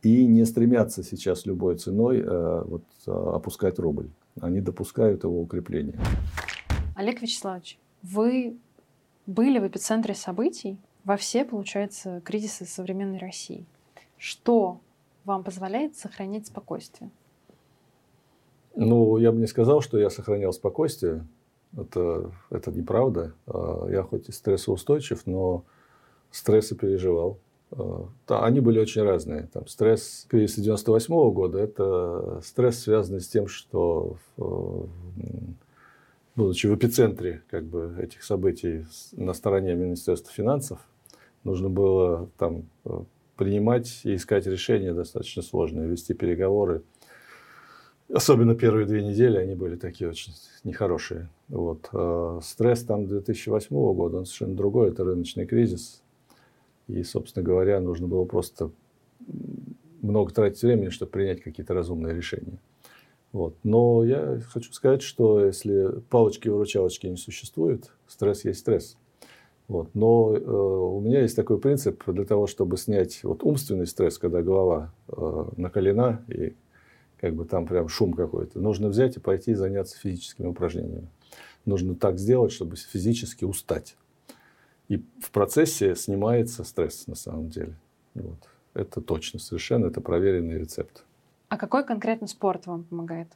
и 0.02 0.26
не 0.26 0.44
стремятся 0.44 1.02
сейчас 1.02 1.46
любой 1.46 1.76
ценой 1.76 2.20
э, 2.20 2.62
вот, 2.64 2.82
э, 3.06 3.10
опускать 3.10 3.78
рубль. 3.78 4.10
Они 4.40 4.60
допускают 4.60 5.24
его 5.24 5.40
укрепления. 5.40 5.98
Олег 6.96 7.22
Вячеславович, 7.22 7.78
вы 8.02 8.56
были 9.26 9.58
в 9.58 9.66
эпицентре 9.66 10.14
событий 10.14 10.76
во 11.04 11.16
все, 11.16 11.44
получается, 11.44 12.20
кризисы 12.24 12.64
современной 12.64 13.18
России. 13.18 13.64
Что 14.18 14.80
вам 15.24 15.44
позволяет 15.44 15.96
сохранять 15.96 16.46
спокойствие? 16.46 17.10
Ну, 18.74 19.18
я 19.18 19.32
бы 19.32 19.38
не 19.38 19.46
сказал, 19.46 19.80
что 19.80 19.98
я 19.98 20.10
сохранял 20.10 20.52
спокойствие. 20.52 21.26
Это, 21.76 22.30
это 22.50 22.70
неправда. 22.70 23.34
А, 23.46 23.86
я 23.88 24.02
хоть 24.02 24.28
и 24.28 24.32
стрессоустойчив, 24.32 25.26
но 25.26 25.64
стрессы 26.30 26.74
переживал. 26.74 27.38
А, 27.70 28.08
они 28.28 28.60
были 28.60 28.78
очень 28.78 29.02
разные. 29.02 29.48
Там 29.52 29.66
стресс 29.66 30.26
кризиса 30.28 30.60
98 30.60 31.14
-го 31.14 31.32
года– 31.32 31.58
это 31.60 32.40
стресс, 32.44 32.80
связанный 32.80 33.20
с 33.20 33.28
тем, 33.28 33.46
что 33.46 34.16
будучи 36.36 36.66
в 36.66 36.74
эпицентре 36.74 37.42
как 37.50 37.64
бы, 37.64 37.94
этих 37.98 38.22
событий 38.22 38.86
на 39.12 39.34
стороне 39.34 39.74
Министерства 39.74 40.32
финансов, 40.32 40.78
нужно 41.44 41.68
было 41.68 42.28
там 42.38 42.64
э, 42.84 43.02
принимать 43.36 44.00
и 44.04 44.14
искать 44.14 44.46
решения 44.46 44.92
достаточно 44.92 45.42
сложные, 45.42 45.88
вести 45.88 46.14
переговоры. 46.14 46.82
Особенно 48.12 48.54
первые 48.54 48.86
две 48.86 49.02
недели 49.02 49.38
они 49.38 49.54
были 49.54 49.76
такие 49.76 50.10
очень 50.10 50.34
нехорошие. 50.64 51.30
Вот. 51.48 51.88
А 51.92 52.40
стресс 52.42 52.84
там 52.84 53.06
2008 53.06 53.74
года, 53.94 54.18
он 54.18 54.26
совершенно 54.26 54.54
другой, 54.54 54.88
это 54.90 55.02
рыночный 55.02 55.46
кризис. 55.46 56.02
И, 56.88 57.02
собственно 57.04 57.42
говоря, 57.42 57.80
нужно 57.80 58.06
было 58.06 58.26
просто 58.26 58.70
много 60.02 60.30
тратить 60.30 60.62
времени, 60.62 60.90
чтобы 60.90 61.10
принять 61.10 61.40
какие-то 61.40 61.72
разумные 61.72 62.14
решения. 62.14 62.58
Вот. 63.32 63.56
Но 63.62 64.04
я 64.04 64.40
хочу 64.46 64.74
сказать, 64.74 65.00
что 65.00 65.42
если 65.42 66.00
палочки-выручалочки 66.10 67.06
не 67.06 67.16
существует, 67.16 67.92
стресс 68.06 68.44
есть 68.44 68.60
стресс. 68.60 68.98
Вот. 69.68 69.88
Но 69.94 70.36
э, 70.36 70.38
у 70.38 71.00
меня 71.00 71.22
есть 71.22 71.34
такой 71.34 71.58
принцип 71.58 72.02
для 72.06 72.26
того, 72.26 72.46
чтобы 72.46 72.76
снять 72.76 73.24
вот 73.24 73.42
умственный 73.42 73.86
стресс, 73.86 74.18
когда 74.18 74.42
голова 74.42 74.92
э, 75.08 75.44
накалена 75.56 76.22
и 76.28 76.52
как 77.22 77.36
бы 77.36 77.44
там 77.44 77.66
прям 77.66 77.88
шум 77.88 78.14
какой-то, 78.14 78.58
нужно 78.58 78.88
взять 78.88 79.16
и 79.16 79.20
пойти 79.20 79.54
заняться 79.54 79.96
физическими 79.96 80.48
упражнениями. 80.48 81.08
Нужно 81.64 81.94
так 81.94 82.18
сделать, 82.18 82.50
чтобы 82.50 82.74
физически 82.74 83.44
устать. 83.44 83.96
И 84.88 84.96
в 85.20 85.30
процессе 85.30 85.94
снимается 85.94 86.64
стресс 86.64 87.06
на 87.06 87.14
самом 87.14 87.48
деле. 87.48 87.76
Вот. 88.14 88.48
Это 88.74 89.00
точно, 89.00 89.38
совершенно, 89.38 89.86
это 89.86 90.00
проверенный 90.00 90.58
рецепт. 90.58 91.04
А 91.48 91.56
какой 91.56 91.86
конкретно 91.86 92.26
спорт 92.26 92.66
вам 92.66 92.82
помогает? 92.82 93.28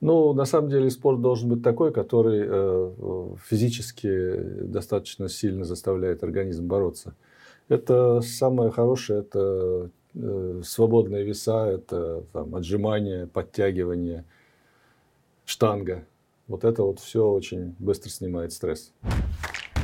Ну, 0.00 0.32
на 0.32 0.46
самом 0.46 0.70
деле 0.70 0.88
спорт 0.88 1.20
должен 1.20 1.50
быть 1.50 1.62
такой, 1.62 1.92
который 1.92 2.44
э, 2.46 3.36
физически 3.46 4.62
достаточно 4.62 5.28
сильно 5.28 5.64
заставляет 5.64 6.22
организм 6.22 6.66
бороться. 6.66 7.14
Это 7.68 8.22
самое 8.22 8.70
хорошее, 8.70 9.20
это 9.20 9.90
свободные 10.62 11.24
веса, 11.24 11.66
это 11.66 12.22
там, 12.32 12.54
отжимания, 12.54 13.26
подтягивания, 13.26 14.24
штанга. 15.44 16.04
Вот 16.46 16.64
это 16.64 16.82
вот 16.82 17.00
все 17.00 17.26
очень 17.26 17.74
быстро 17.78 18.10
снимает 18.10 18.52
стресс. 18.52 18.92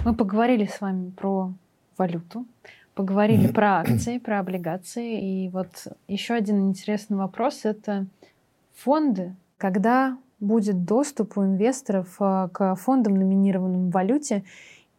Мы 0.05 0.15
поговорили 0.15 0.67
с 0.67 0.81
вами 0.81 1.11
про 1.11 1.53
валюту, 1.97 2.47
поговорили 2.95 3.49
про 3.49 3.81
акции, 3.81 4.19
про 4.19 4.41
облигации. 4.41 5.45
И 5.45 5.49
вот 5.49 5.89
еще 6.09 6.35
один 6.35 6.69
интересный 6.69 7.17
вопрос— 7.17 7.61
это 7.65 8.07
фонды. 8.75 9.35
Когда 9.59 10.17
будет 10.39 10.85
доступ 10.85 11.37
у 11.37 11.45
инвесторов 11.45 12.17
э, 12.19 12.49
к 12.53 12.75
фондам, 12.77 13.15
номинированным 13.15 13.91
в 13.91 13.93
валюте, 13.93 14.43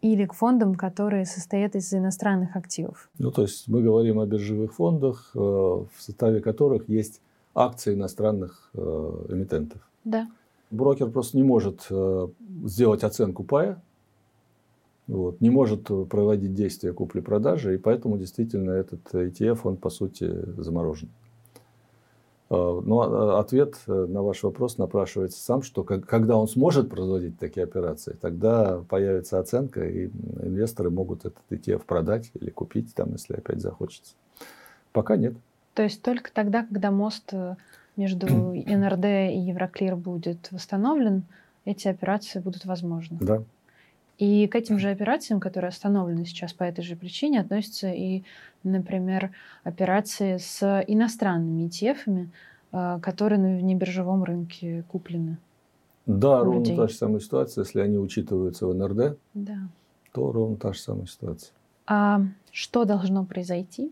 или 0.01 0.25
к 0.25 0.33
фондам, 0.33 0.75
которые 0.75 1.25
состоят 1.25 1.75
из 1.75 1.93
иностранных 1.93 2.55
активов? 2.55 3.09
Ну, 3.17 3.31
то 3.31 3.43
есть 3.43 3.67
мы 3.67 3.81
говорим 3.81 4.19
о 4.19 4.25
биржевых 4.25 4.73
фондах, 4.73 5.31
э, 5.35 5.39
в 5.39 5.89
составе 5.97 6.41
которых 6.41 6.89
есть 6.89 7.21
акции 7.53 7.93
иностранных 7.93 8.69
э, 8.73 9.25
эмитентов. 9.29 9.81
Да. 10.03 10.27
Брокер 10.71 11.09
просто 11.09 11.35
не 11.35 11.43
может 11.43 11.89
сделать 12.63 13.03
оценку 13.03 13.43
пая, 13.43 13.81
вот, 15.07 15.41
не 15.41 15.49
может 15.49 15.89
проводить 16.09 16.53
действия 16.53 16.93
купли-продажи, 16.93 17.75
и 17.75 17.77
поэтому 17.77 18.17
действительно 18.17 18.71
этот 18.71 19.01
ETF, 19.13 19.59
он 19.65 19.75
по 19.75 19.89
сути 19.89 20.31
заморожен. 20.61 21.09
А, 22.51 22.81
Но 22.81 22.81
ну, 22.81 23.01
а, 23.01 23.39
ответ 23.39 23.75
э, 23.87 24.05
на 24.09 24.21
ваш 24.21 24.43
вопрос 24.43 24.77
напрашивается 24.77 25.41
сам, 25.41 25.61
что 25.61 25.83
когда 25.85 26.35
он 26.35 26.49
сможет 26.49 26.89
производить 26.89 27.39
такие 27.39 27.63
операции, 27.63 28.17
тогда 28.19 28.83
появится 28.89 29.39
оценка, 29.39 29.87
и 29.87 30.07
инвесторы 30.41 30.89
могут 30.89 31.19
этот 31.19 31.39
ETF 31.49 31.85
продать 31.85 32.29
или 32.33 32.49
купить, 32.49 32.93
там, 32.93 33.13
если 33.13 33.35
опять 33.35 33.61
захочется. 33.61 34.15
Пока 34.91 35.15
нет. 35.15 35.33
То 35.75 35.83
есть 35.83 36.01
только 36.01 36.33
тогда, 36.33 36.65
когда 36.65 36.91
мост 36.91 37.29
э, 37.31 37.55
между 37.95 38.27
НРД 38.27 39.05
и 39.05 39.39
Евроклир 39.39 39.95
будет 39.95 40.51
восстановлен, 40.51 41.23
эти 41.63 41.87
операции 41.87 42.39
будут 42.39 42.65
возможны. 42.65 43.17
Да. 43.21 43.43
И 44.21 44.45
к 44.45 44.55
этим 44.55 44.77
же 44.77 44.91
операциям, 44.91 45.39
которые 45.39 45.69
остановлены 45.69 46.25
сейчас 46.25 46.53
по 46.53 46.63
этой 46.63 46.83
же 46.83 46.95
причине, 46.95 47.39
относятся 47.39 47.89
и, 47.89 48.21
например, 48.63 49.31
операции 49.63 50.37
с 50.37 50.83
иностранными 50.87 51.67
ETF, 51.67 52.27
э, 52.71 52.99
которые 53.01 53.39
на 53.39 53.59
небиржевом 53.61 54.23
рынке 54.23 54.83
куплены. 54.91 55.39
Да, 56.05 56.43
ровно 56.43 56.59
людей. 56.59 56.75
та 56.75 56.87
же 56.87 56.93
самая 56.93 57.19
ситуация. 57.19 57.63
Если 57.63 57.79
они 57.79 57.97
учитываются 57.97 58.67
в 58.67 58.75
НРД, 58.75 59.17
да. 59.33 59.57
то 60.11 60.31
ровно 60.31 60.55
та 60.55 60.73
же 60.73 60.79
самая 60.79 61.07
ситуация. 61.07 61.51
А 61.87 62.21
что 62.51 62.85
должно 62.85 63.25
произойти, 63.25 63.91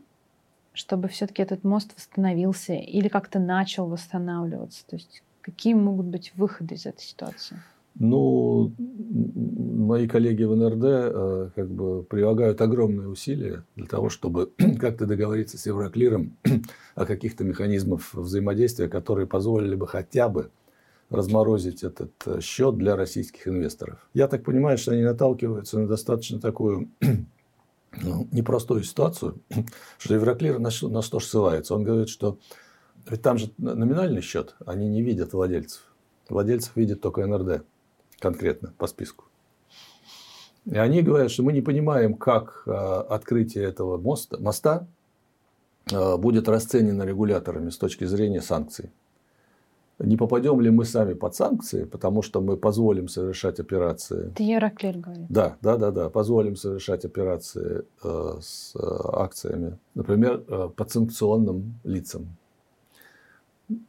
чтобы 0.73 1.07
все-таки 1.07 1.41
этот 1.41 1.63
мост 1.63 1.91
восстановился 1.95 2.73
или 2.73 3.07
как-то 3.07 3.39
начал 3.39 3.87
восстанавливаться? 3.87 4.85
То 4.85 4.95
есть 4.95 5.23
какие 5.41 5.73
могут 5.73 6.05
быть 6.05 6.33
выходы 6.35 6.75
из 6.75 6.85
этой 6.85 7.01
ситуации? 7.01 7.57
Ну, 7.99 8.73
мои 8.77 10.07
коллеги 10.07 10.43
в 10.43 10.55
НРД 10.55 10.83
э, 10.83 11.49
как 11.53 11.69
бы 11.69 12.03
прилагают 12.03 12.61
огромные 12.61 13.09
усилия 13.09 13.65
для 13.75 13.87
того, 13.87 14.09
чтобы 14.09 14.53
как-то 14.79 15.05
договориться 15.05 15.57
с 15.57 15.65
Евроклиром 15.65 16.37
о 16.95 17.05
каких-то 17.05 17.43
механизмах 17.43 18.13
взаимодействия, 18.13 18.87
которые 18.87 19.27
позволили 19.27 19.75
бы 19.75 19.85
хотя 19.85 20.29
бы 20.29 20.49
разморозить 21.09 21.83
этот 21.83 22.11
э, 22.25 22.39
счет 22.39 22.77
для 22.77 22.95
российских 22.95 23.49
инвесторов. 23.49 24.07
Я 24.13 24.29
так 24.29 24.45
понимаю, 24.45 24.77
что 24.77 24.93
они 24.93 25.01
наталкиваются 25.01 25.77
на 25.77 25.85
достаточно 25.85 26.39
такую 26.39 26.89
ну, 28.01 28.27
непростую 28.31 28.83
ситуацию, 28.83 29.41
что 29.97 30.13
Евроклир 30.13 30.59
на 30.59 30.71
что, 30.71 30.87
на 30.87 31.01
что 31.01 31.19
ссылается. 31.19 31.75
Он 31.75 31.83
говорит, 31.83 32.07
что 32.07 32.37
ведь 33.09 33.21
там 33.21 33.37
же 33.37 33.51
номинальный 33.57 34.21
счет, 34.21 34.55
они 34.65 34.87
не 34.87 35.01
видят 35.01 35.33
владельцев. 35.33 35.81
Владельцев 36.29 36.77
видит 36.77 37.01
только 37.01 37.25
НРД 37.25 37.65
конкретно 38.19 38.73
по 38.77 38.87
списку. 38.87 39.25
И 40.65 40.77
они 40.77 41.01
говорят, 41.01 41.31
что 41.31 41.43
мы 41.43 41.53
не 41.53 41.61
понимаем, 41.61 42.13
как 42.13 42.63
а, 42.67 43.01
открытие 43.01 43.63
этого 43.63 43.97
моста, 43.97 44.37
моста 44.39 44.87
а, 45.91 46.17
будет 46.17 46.47
расценено 46.47 47.03
регуляторами 47.03 47.69
с 47.69 47.77
точки 47.77 48.05
зрения 48.05 48.41
санкций. 48.41 48.91
Не 49.99 50.15
попадем 50.15 50.61
ли 50.61 50.69
мы 50.69 50.85
сами 50.85 51.13
под 51.13 51.35
санкции, 51.35 51.83
потому 51.83 52.21
что 52.21 52.39
мы 52.39 52.55
позволим 52.55 53.09
совершать 53.09 53.59
операции. 53.59 54.27
Это 54.27 54.43
Евроклир 54.43 54.97
говорит. 54.97 55.25
Да, 55.29 55.57
да, 55.61 55.75
да, 55.75 55.91
да. 55.91 56.09
Позволим 56.09 56.55
совершать 56.55 57.03
операции 57.03 57.83
э, 58.01 58.37
с 58.41 58.73
э, 58.75 58.79
акциями, 58.81 59.77
например, 59.95 60.41
э, 60.47 60.69
под 60.73 60.89
санкционным 60.89 61.79
лицам. 61.83 62.37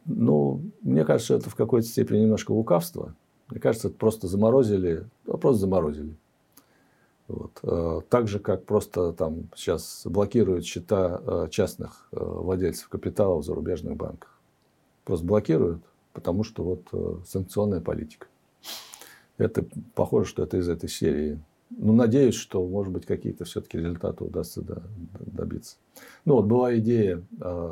Ну, 0.05 0.61
мне 0.81 1.05
кажется, 1.05 1.35
это 1.35 1.49
в 1.49 1.55
какой-то 1.55 1.87
степени 1.87 2.19
немножко 2.19 2.51
лукавство. 2.51 3.15
Мне 3.51 3.59
кажется, 3.59 3.89
это 3.89 3.97
просто 3.97 4.27
заморозили, 4.27 5.05
просто 5.25 5.59
заморозили. 5.59 6.15
Вот. 7.27 7.59
Э, 7.63 8.01
так 8.09 8.27
же, 8.27 8.39
как 8.39 8.65
просто 8.65 9.11
там 9.11 9.49
сейчас 9.55 10.03
блокируют 10.05 10.65
счета 10.65 11.21
э, 11.21 11.47
частных 11.49 12.07
э, 12.11 12.17
владельцев 12.17 12.87
капитала 12.87 13.37
в 13.37 13.43
зарубежных 13.43 13.97
банках. 13.97 14.39
Просто 15.03 15.25
блокируют, 15.25 15.81
потому 16.13 16.43
что 16.45 16.63
вот 16.63 17.27
санкционная 17.27 17.81
политика. 17.81 18.27
Это 19.37 19.65
похоже, 19.95 20.29
что 20.29 20.43
это 20.43 20.57
из 20.57 20.69
этой 20.69 20.87
серии. 20.87 21.41
Ну, 21.71 21.93
надеюсь, 21.93 22.35
что, 22.35 22.65
может 22.65 22.93
быть, 22.93 23.05
какие-то 23.05 23.43
все-таки 23.43 23.79
результаты 23.79 24.23
удастся 24.23 24.61
добиться. 25.19 25.77
Ну, 26.25 26.35
вот 26.35 26.45
была 26.45 26.77
идея, 26.77 27.23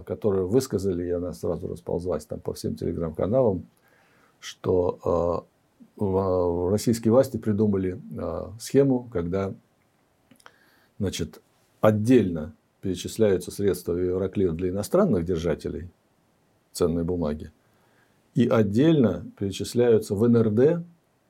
которую 0.05 0.47
высказали, 0.47 1.05
и 1.05 1.11
она 1.11 1.33
сразу 1.33 1.67
расползлась 1.67 2.25
там 2.25 2.39
по 2.39 2.53
всем 2.53 2.75
телеграм-каналам, 2.75 3.65
что 4.39 5.45
российские 5.97 7.11
власти 7.11 7.37
придумали 7.37 7.99
а, 8.17 8.53
схему, 8.59 9.09
когда 9.11 9.53
значит, 10.97 11.41
отдельно 11.81 12.53
перечисляются 12.81 13.51
средства 13.51 13.93
в 13.93 13.97
Евроклир 13.97 14.53
для 14.53 14.69
иностранных 14.69 15.25
держателей 15.25 15.89
ценной 16.71 17.03
бумаги, 17.03 17.51
и 18.35 18.47
отдельно 18.47 19.25
перечисляются 19.37 20.15
в 20.15 20.27
НРД, 20.27 20.85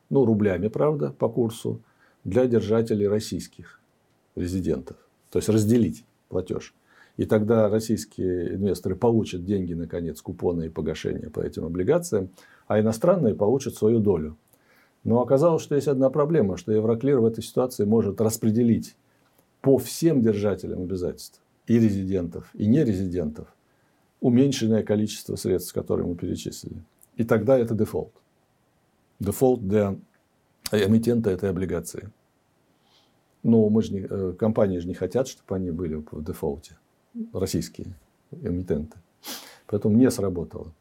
ну, 0.10 0.26
рублями, 0.26 0.68
правда, 0.68 1.12
по 1.18 1.30
курсу, 1.30 1.82
для 2.24 2.46
держателей 2.46 3.08
российских 3.08 3.80
резидентов. 4.36 4.98
То 5.32 5.40
есть 5.40 5.50
разделить 5.50 6.06
платеж. 6.28 6.74
И 7.18 7.26
тогда 7.26 7.70
российские 7.70 8.56
инвесторы 8.56 8.96
получат 8.96 9.44
деньги, 9.44 9.74
наконец, 9.74 10.22
купоны 10.22 10.68
и 10.68 10.70
погашения 10.70 11.30
по 11.30 11.42
этим 11.42 11.66
облигациям, 11.66 12.30
а 12.70 12.80
иностранные 12.80 13.34
получат 13.34 13.76
свою 13.76 14.00
долю 14.00 14.38
Но 15.04 15.22
оказалось, 15.22 15.64
что 15.64 15.76
есть 15.76 15.88
одна 15.88 16.10
проблема, 16.12 16.56
что 16.56 16.72
Евроклир 16.72 17.20
в 17.20 17.26
этой 17.26 17.44
ситуации 17.44 17.84
может 17.84 18.22
распределить 18.22 18.96
по 19.62 19.80
всем 19.80 20.22
держателям 20.22 20.84
обязательств, 20.84 21.42
и 21.66 21.80
резидентов, 21.80 22.50
и 22.54 22.68
нерезидентов, 22.68 23.48
уменьшенное 24.22 24.84
количество 24.84 25.36
средств, 25.36 25.74
которые 25.74 26.06
мы 26.08 26.16
перечислили. 26.16 26.84
И 27.16 27.24
тогда 27.24 27.58
это 27.58 27.74
дефолт. 27.74 28.14
Дефолт 29.20 29.68
для 29.68 29.98
эмитента 30.72 31.32
этой 31.32 31.50
облигации. 31.50 32.12
Но 33.42 33.68
мы 33.70 33.82
же 33.82 33.94
не, 33.94 34.02
э, 34.08 34.34
компании 34.38 34.78
же 34.78 34.88
не 34.88 34.94
хотят, 34.94 35.28
чтобы 35.28 35.56
они 35.56 35.72
были 35.72 35.96
в 36.12 36.24
дефолте. 36.24 36.78
Российские 37.34 37.96
эмитенты. 38.32 38.98
Поэтому 39.66 39.98
не 39.98 40.12
сработало. 40.12 40.72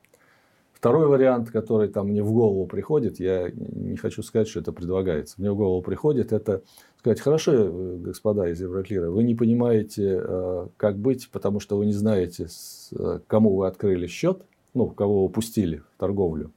Второй 0.79 1.09
вариант, 1.09 1.51
который 1.51 1.89
там 1.89 2.07
мне 2.07 2.23
в 2.23 2.33
голову 2.33 2.65
приходит, 2.67 3.19
я 3.19 3.51
не 3.51 3.97
хочу 3.97 4.23
сказать, 4.23 4.47
что 4.47 4.61
это 4.61 4.73
предлагается. 4.73 5.35
Мне 5.39 5.51
в 5.51 5.57
голову 5.57 5.83
приходит, 5.83 6.33
это 6.33 6.63
сказать, 6.99 7.21
хорошо, 7.21 7.53
э, 7.53 7.97
господа 7.97 8.49
из 8.49 8.61
Евроклира, 8.61 9.11
вы 9.11 9.25
не 9.25 9.35
понимаете, 9.35 10.21
э, 10.23 10.69
как 10.77 10.97
быть, 10.97 11.31
потому 11.33 11.59
что 11.59 11.77
вы 11.77 11.87
не 11.87 11.93
знаете, 11.93 12.47
э, 12.93 13.19
кому 13.27 13.57
вы 13.57 13.67
открыли 13.67 14.07
счет, 14.07 14.43
ну, 14.73 14.87
кого 14.87 15.27
вы 15.27 15.33
пустили 15.33 15.83
в 15.97 15.99
торговлю. 15.99 16.53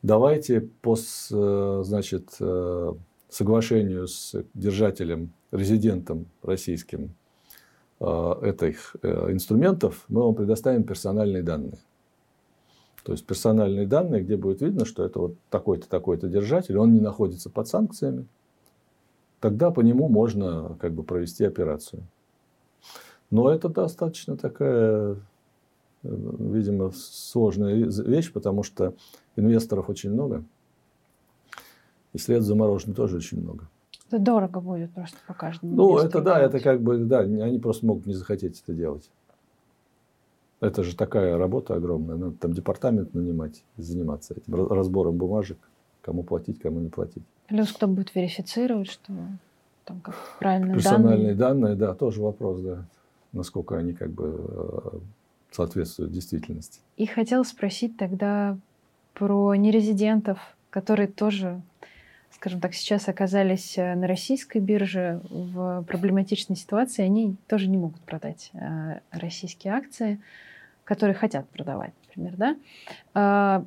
Давайте 0.00 0.62
по 0.80 0.96
значит, 0.96 2.30
соглашению 3.28 4.08
с 4.08 4.34
держателем, 4.52 5.32
резидентом 5.52 6.26
российским 6.42 7.14
этих 8.00 8.96
инструментов, 9.04 10.04
мы 10.08 10.24
вам 10.24 10.34
предоставим 10.34 10.82
персональные 10.82 11.44
данные. 11.44 11.78
То 13.04 13.12
есть 13.12 13.26
персональные 13.26 13.86
данные, 13.86 14.22
где 14.22 14.36
будет 14.36 14.62
видно, 14.62 14.84
что 14.84 15.04
это 15.04 15.18
вот 15.18 15.34
такой-то, 15.50 15.88
такой-то 15.88 16.28
держатель, 16.28 16.76
он 16.78 16.92
не 16.94 17.00
находится 17.00 17.50
под 17.50 17.66
санкциями, 17.66 18.26
тогда 19.40 19.70
по 19.70 19.80
нему 19.80 20.08
можно 20.08 20.76
как 20.80 20.92
бы 20.92 21.02
провести 21.02 21.44
операцию. 21.44 22.02
Но 23.30 23.50
это 23.50 23.68
достаточно 23.68 24.36
такая, 24.36 25.16
видимо, 26.02 26.92
сложная 26.94 27.74
вещь, 27.74 28.32
потому 28.32 28.62
что 28.62 28.94
инвесторов 29.34 29.88
очень 29.88 30.12
много, 30.12 30.44
и 32.12 32.18
след 32.18 32.42
замороженный 32.42 32.94
тоже 32.94 33.16
очень 33.16 33.40
много. 33.40 33.68
Это 34.08 34.18
дорого 34.20 34.60
будет 34.60 34.92
просто 34.92 35.16
по 35.26 35.34
каждому. 35.34 35.74
Ну, 35.74 35.98
это 35.98 36.20
да, 36.20 36.38
это 36.38 36.60
как 36.60 36.82
бы, 36.82 36.98
да, 36.98 37.20
они 37.20 37.58
просто 37.58 37.86
могут 37.86 38.06
не 38.06 38.12
захотеть 38.12 38.62
это 38.62 38.74
делать. 38.74 39.10
Это 40.62 40.84
же 40.84 40.96
такая 40.96 41.36
работа 41.36 41.74
огромная. 41.74 42.16
Надо 42.16 42.36
там 42.36 42.52
департамент 42.52 43.14
нанимать, 43.14 43.64
заниматься 43.76 44.34
этим 44.34 44.68
разбором 44.68 45.16
бумажек, 45.16 45.58
кому 46.02 46.22
платить, 46.22 46.60
кому 46.60 46.78
не 46.78 46.88
платить. 46.88 47.24
Плюс 47.48 47.72
кто 47.72 47.88
будет 47.88 48.14
верифицировать, 48.14 48.88
что 48.88 49.12
там 49.84 50.00
как 50.00 50.14
правильно 50.38 50.74
Персональные 50.74 51.34
данные. 51.34 51.74
данные, 51.74 51.74
да, 51.74 51.94
тоже 51.94 52.22
вопрос, 52.22 52.60
да. 52.60 52.84
Насколько 53.32 53.76
они 53.76 53.92
как 53.92 54.10
бы 54.12 54.38
э, 54.38 54.98
соответствуют 55.50 56.12
действительности. 56.12 56.78
И 56.96 57.06
хотел 57.06 57.44
спросить 57.44 57.96
тогда 57.96 58.56
про 59.14 59.56
нерезидентов, 59.56 60.38
которые 60.70 61.08
тоже, 61.08 61.60
скажем 62.30 62.60
так, 62.60 62.74
сейчас 62.74 63.08
оказались 63.08 63.76
э, 63.76 63.96
на 63.96 64.06
российской 64.06 64.58
бирже 64.58 65.20
в 65.28 65.84
проблематичной 65.88 66.54
ситуации, 66.54 67.02
они 67.02 67.34
тоже 67.48 67.68
не 67.68 67.78
могут 67.78 68.00
продать 68.02 68.52
э, 68.52 69.00
российские 69.10 69.72
акции 69.72 70.20
которые 70.84 71.14
хотят 71.14 71.48
продавать, 71.48 71.92
например, 72.06 72.36
да? 72.36 72.56
А, 73.14 73.64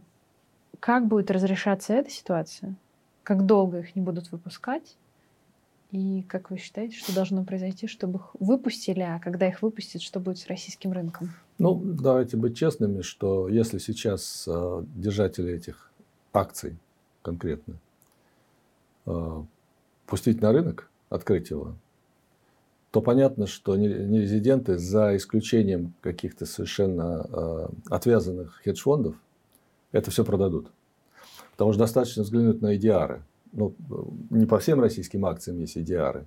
как 0.79 1.07
будет 1.07 1.31
разрешаться 1.31 1.93
эта 1.93 2.09
ситуация? 2.09 2.75
Как 3.23 3.45
долго 3.45 3.79
их 3.79 3.95
не 3.95 4.01
будут 4.01 4.31
выпускать? 4.31 4.95
И 5.91 6.23
как 6.23 6.51
вы 6.51 6.57
считаете, 6.57 6.97
что 6.97 7.15
должно 7.15 7.43
произойти, 7.43 7.87
чтобы 7.87 8.19
их 8.19 8.35
выпустили, 8.39 9.01
а 9.01 9.19
когда 9.19 9.47
их 9.47 9.61
выпустят, 9.61 10.01
что 10.01 10.19
будет 10.19 10.37
с 10.37 10.47
российским 10.47 10.91
рынком? 10.91 11.31
Ну, 11.57 11.75
давайте 11.75 12.37
быть 12.37 12.57
честными, 12.57 13.01
что 13.01 13.47
если 13.47 13.77
сейчас 13.77 14.45
э, 14.47 14.83
держатели 14.95 15.53
этих 15.53 15.91
акций 16.33 16.77
конкретно 17.21 17.75
э, 19.05 19.43
пустить 20.05 20.41
на 20.41 20.51
рынок, 20.51 20.89
открыть 21.09 21.49
его, 21.49 21.75
то 22.95 23.01
понятно, 23.01 23.45
что 23.45 23.75
нерезиденты, 23.75 24.77
за 24.77 25.17
исключением 25.17 25.93
каких-то 25.99 26.45
совершенно 26.45 27.27
э, 27.29 27.67
отвязанных 27.89 28.61
хедж-фондов, 28.63 29.15
это 29.91 30.11
все 30.11 30.23
продадут. 30.23 30.71
Потому 31.51 31.73
что 31.73 31.79
достаточно 31.79 32.23
взглянуть 32.23 32.61
на 32.61 32.73
EDR. 32.77 33.19
Ну, 33.51 33.75
не 34.29 34.45
по 34.45 34.59
всем 34.59 34.79
российским 34.79 35.25
акциям 35.25 35.59
есть 35.59 35.75
EDR, 35.75 36.23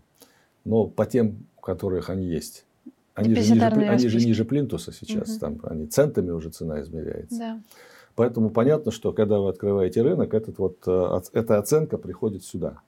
но 0.67 0.87
по 0.87 1.07
тем, 1.07 1.47
у 1.57 1.63
которых 1.63 2.11
они 2.11 2.27
есть. 2.27 2.67
Они 3.15 3.35
же, 3.35 3.55
ниже, 3.55 3.65
они 3.65 4.09
же 4.09 4.19
ниже 4.19 4.45
плинтуса 4.45 4.93
сейчас, 4.93 5.31
угу. 5.31 5.39
там 5.39 5.61
они 5.63 5.87
центами 5.87 6.33
уже 6.33 6.51
цена 6.51 6.83
измеряется. 6.83 7.39
Да. 7.39 7.63
Поэтому 8.15 8.51
понятно, 8.51 8.93
что 8.93 9.15
когда 9.15 9.39
вы 9.39 9.49
открываете 9.49 10.03
рынок, 10.03 10.35
этот 10.35 10.59
вот, 10.59 10.77
э, 10.87 11.21
эта 11.33 11.57
оценка 11.57 11.97
приходит 11.97 12.45
сюда 12.45 12.83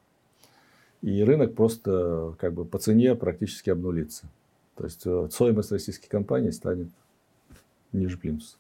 и 1.03 1.23
рынок 1.25 1.55
просто 1.55 2.35
как 2.39 2.53
бы 2.53 2.65
по 2.65 2.79
цене 2.79 3.15
практически 3.15 3.71
обнулится. 3.71 4.27
То 4.77 4.85
есть 4.85 5.03
э, 5.07 5.29
стоимость 5.31 5.73
российских 5.73 6.09
компаний 6.09 6.53
станет 6.53 6.89
ниже 7.93 8.19
плинтуса. 8.19 8.57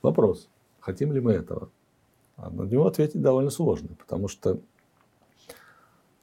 Вопрос, 0.00 0.48
хотим 0.80 1.12
ли 1.12 1.20
мы 1.20 1.32
этого? 1.32 1.70
А 2.36 2.50
на 2.50 2.62
него 2.62 2.86
ответить 2.86 3.20
довольно 3.20 3.50
сложно, 3.50 3.90
потому 3.98 4.28
что 4.28 4.58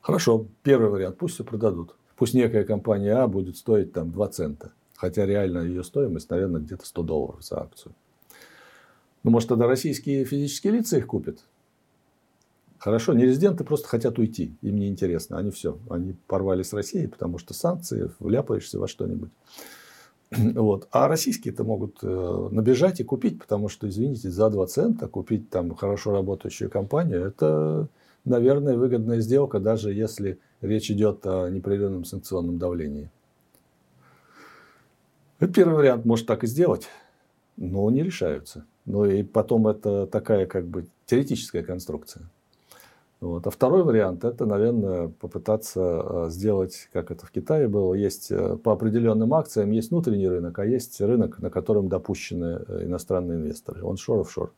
хорошо, 0.01 0.45
первый 0.63 0.89
вариант, 0.89 1.17
пусть 1.17 1.35
все 1.35 1.43
продадут. 1.43 1.95
Пусть 2.15 2.33
некая 2.33 2.65
компания 2.65 3.13
А 3.13 3.27
будет 3.27 3.55
стоить 3.55 3.93
там 3.93 4.11
2 4.11 4.27
цента, 4.29 4.73
хотя 4.95 5.25
реально 5.25 5.59
ее 5.59 5.83
стоимость, 5.83 6.29
наверное, 6.29 6.59
где-то 6.59 6.85
100 6.85 7.03
долларов 7.03 7.43
за 7.43 7.61
акцию. 7.61 7.93
Ну, 9.23 9.31
может, 9.31 9.49
тогда 9.49 9.67
российские 9.67 10.25
физические 10.25 10.73
лица 10.73 10.97
их 10.97 11.07
купят? 11.07 11.39
Хорошо, 12.79 13.11
нерезиденты 13.13 13.65
просто 13.65 13.89
хотят 13.89 14.17
уйти, 14.19 14.55
им 14.61 14.77
не 14.77 14.87
интересно, 14.87 15.37
они 15.37 15.51
все, 15.51 15.77
они 15.89 16.15
порвали 16.27 16.63
с 16.63 16.71
Россией, 16.71 17.07
потому 17.07 17.37
что 17.37 17.53
санкции, 17.53 18.09
вляпаешься 18.19 18.79
во 18.79 18.87
что-нибудь. 18.87 19.31
Вот. 20.55 20.87
А 20.91 21.07
российские-то 21.07 21.63
могут 21.63 21.97
э, 22.03 22.47
набежать 22.51 22.99
и 22.99 23.03
купить, 23.03 23.39
потому 23.39 23.67
что, 23.67 23.89
извините, 23.89 24.29
за 24.29 24.49
2 24.49 24.67
цента 24.67 25.07
купить 25.07 25.49
там 25.49 25.75
хорошо 25.75 26.13
работающую 26.13 26.69
компанию, 26.69 27.25
это, 27.25 27.89
наверное, 28.23 28.77
выгодная 28.77 29.19
сделка, 29.19 29.59
даже 29.59 29.91
если 29.91 30.39
речь 30.61 30.89
идет 30.89 31.25
о 31.25 31.49
непрерывном 31.49 32.05
санкционном 32.05 32.59
давлении. 32.59 33.09
Это 35.39 35.51
первый 35.51 35.75
вариант, 35.75 36.05
может 36.05 36.27
так 36.27 36.43
и 36.43 36.47
сделать, 36.47 36.87
но 37.57 37.89
не 37.89 38.03
решаются. 38.03 38.65
Ну 38.85 39.05
и 39.05 39.23
потом 39.23 39.67
это 39.67 40.05
такая 40.05 40.45
как 40.45 40.67
бы 40.67 40.85
теоретическая 41.05 41.63
конструкция. 41.63 42.29
Вот. 43.21 43.45
А 43.47 43.49
второй 43.49 43.83
вариант– 43.83 44.23
это, 44.25 44.45
наверное, 44.45 45.09
попытаться 45.09 45.81
э, 45.81 46.29
сделать, 46.29 46.87
как 46.93 47.11
это 47.11 47.25
в 47.25 47.31
Китае 47.31 47.67
было, 47.67 47.93
есть 47.93 48.31
э, 48.31 48.55
по 48.55 48.71
определенным 48.71 49.33
акциям 49.33 49.71
есть 49.71 49.91
внутренний 49.91 50.29
рынок, 50.29 50.57
а 50.57 50.65
есть 50.65 51.01
рынок, 51.01 51.39
на 51.39 51.49
котором 51.49 51.89
допущены 51.89 52.63
э, 52.65 52.85
иностранные 52.85 53.37
инвесторы, 53.37 53.83
он 53.83 53.97
шор 53.97 54.21
офшор. 54.21 54.53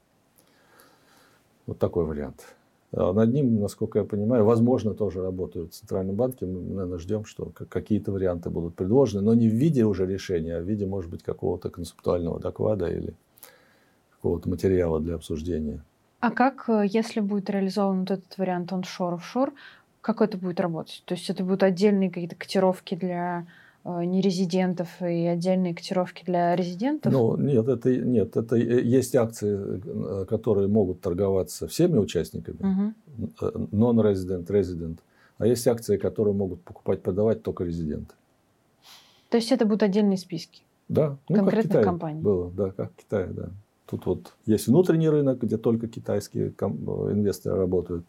Вот 1.66 1.80
такой 1.80 2.06
вариант. 2.06 2.56
А 2.94 3.14
над 3.14 3.34
ним, 3.34 3.60
насколько 3.60 3.98
я 4.00 4.06
понимаю, 4.06 4.46
возможно, 4.46 4.94
тоже 4.94 5.24
работают 5.24 5.74
в 5.74 5.78
Центральном 5.78 6.16
банке. 6.16 6.46
Мы, 6.46 6.62
наверное, 6.62 7.00
ждем, 7.00 7.26
что 7.26 7.46
какие-то 7.46 8.12
варианты 8.12 8.52
будут 8.52 8.76
предложены, 8.76 9.24
но 9.24 9.34
не 9.34 9.50
в 9.50 9.54
виде 9.54 9.86
уже 9.86 10.06
решения, 10.06 10.58
а 10.58 10.62
в 10.62 10.66
виде, 10.66 10.86
может 10.86 11.10
быть, 11.10 11.24
какого-то 11.24 11.70
концептуального 11.70 12.40
доклада 12.40 12.88
или 12.88 13.16
какого-то 14.12 14.50
материала 14.50 15.00
для 15.00 15.16
обсуждения. 15.16 15.84
А 16.22 16.30
как, 16.30 16.70
э, 16.70 16.86
если 16.88 17.20
будет 17.20 17.50
реализован 17.50 18.02
вот 18.02 18.12
этот 18.12 18.38
вариант 18.38 18.72
оншор-офшор, 18.72 19.54
как 20.02 20.22
это 20.22 20.38
будет 20.38 20.60
работать? 20.60 21.04
То 21.06 21.16
есть 21.16 21.30
это 21.30 21.44
будут 21.44 21.64
отдельные 21.64 22.10
какие-то 22.10 22.36
котировки 22.36 22.94
для 22.94 23.48
э, 23.84 24.04
нерезидентов 24.06 25.02
и 25.02 25.26
отдельные 25.26 25.74
котировки 25.74 26.24
для 26.24 26.56
резидентов? 26.56 27.12
Ну, 27.12 27.36
нет, 27.38 27.68
это, 27.68 27.96
нет, 27.98 28.38
это 28.38 28.56
есть 28.56 29.16
акции, 29.16 29.82
э, 29.84 30.26
которые 30.26 30.68
могут 30.68 31.02
торговаться 31.02 31.68
всеми 31.68 31.98
участниками, 31.98 32.94
non-resident, 33.72 34.46
resident, 34.46 35.00
а 35.40 35.48
есть 35.48 35.68
акции, 35.68 35.98
которые 35.98 36.36
могут 36.36 36.62
покупать, 36.62 37.02
продавать 37.02 37.42
только 37.42 37.64
резиденты. 37.64 38.14
То 39.30 39.38
есть 39.38 39.52
это 39.52 39.66
будут 39.66 39.82
отдельные 39.82 40.18
списки? 40.18 40.62
Да, 40.88 41.18
ну, 41.30 41.38
конкретных 41.38 41.64
как 41.64 41.72
Китай 41.72 41.84
компаний? 41.84 42.22
Было, 42.22 42.52
да, 42.52 42.70
как 42.70 42.92
в 42.92 42.96
Китае, 42.96 43.28
да. 43.28 43.50
Тут 43.92 44.06
вот 44.06 44.34
есть 44.46 44.68
внутренний 44.68 45.10
рынок, 45.10 45.42
где 45.42 45.58
только 45.58 45.90
китайские 45.90 46.54
инвесторы 46.62 47.58
работают. 47.58 48.06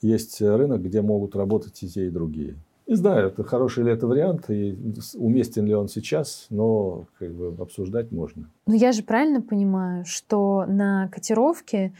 Есть 0.00 0.40
рынок, 0.40 0.80
где 0.80 1.02
могут 1.02 1.34
работать 1.34 1.82
и 1.82 1.88
те, 1.88 2.06
и 2.06 2.10
другие. 2.10 2.54
Не 2.86 2.94
знаю, 2.94 3.28
это 3.28 3.42
хороший 3.42 3.82
ли 3.82 3.90
это 3.90 4.06
вариант, 4.06 4.48
и 4.48 4.78
уместен 5.14 5.66
ли 5.66 5.74
он 5.74 5.88
сейчас, 5.88 6.46
но 6.50 7.06
как 7.18 7.32
бы 7.32 7.52
обсуждать 7.60 8.12
можно. 8.12 8.48
Но 8.68 8.74
я 8.74 8.92
же 8.92 9.02
правильно 9.02 9.42
понимаю, 9.42 10.04
что 10.04 10.66
на 10.68 11.08
котировке 11.08 11.92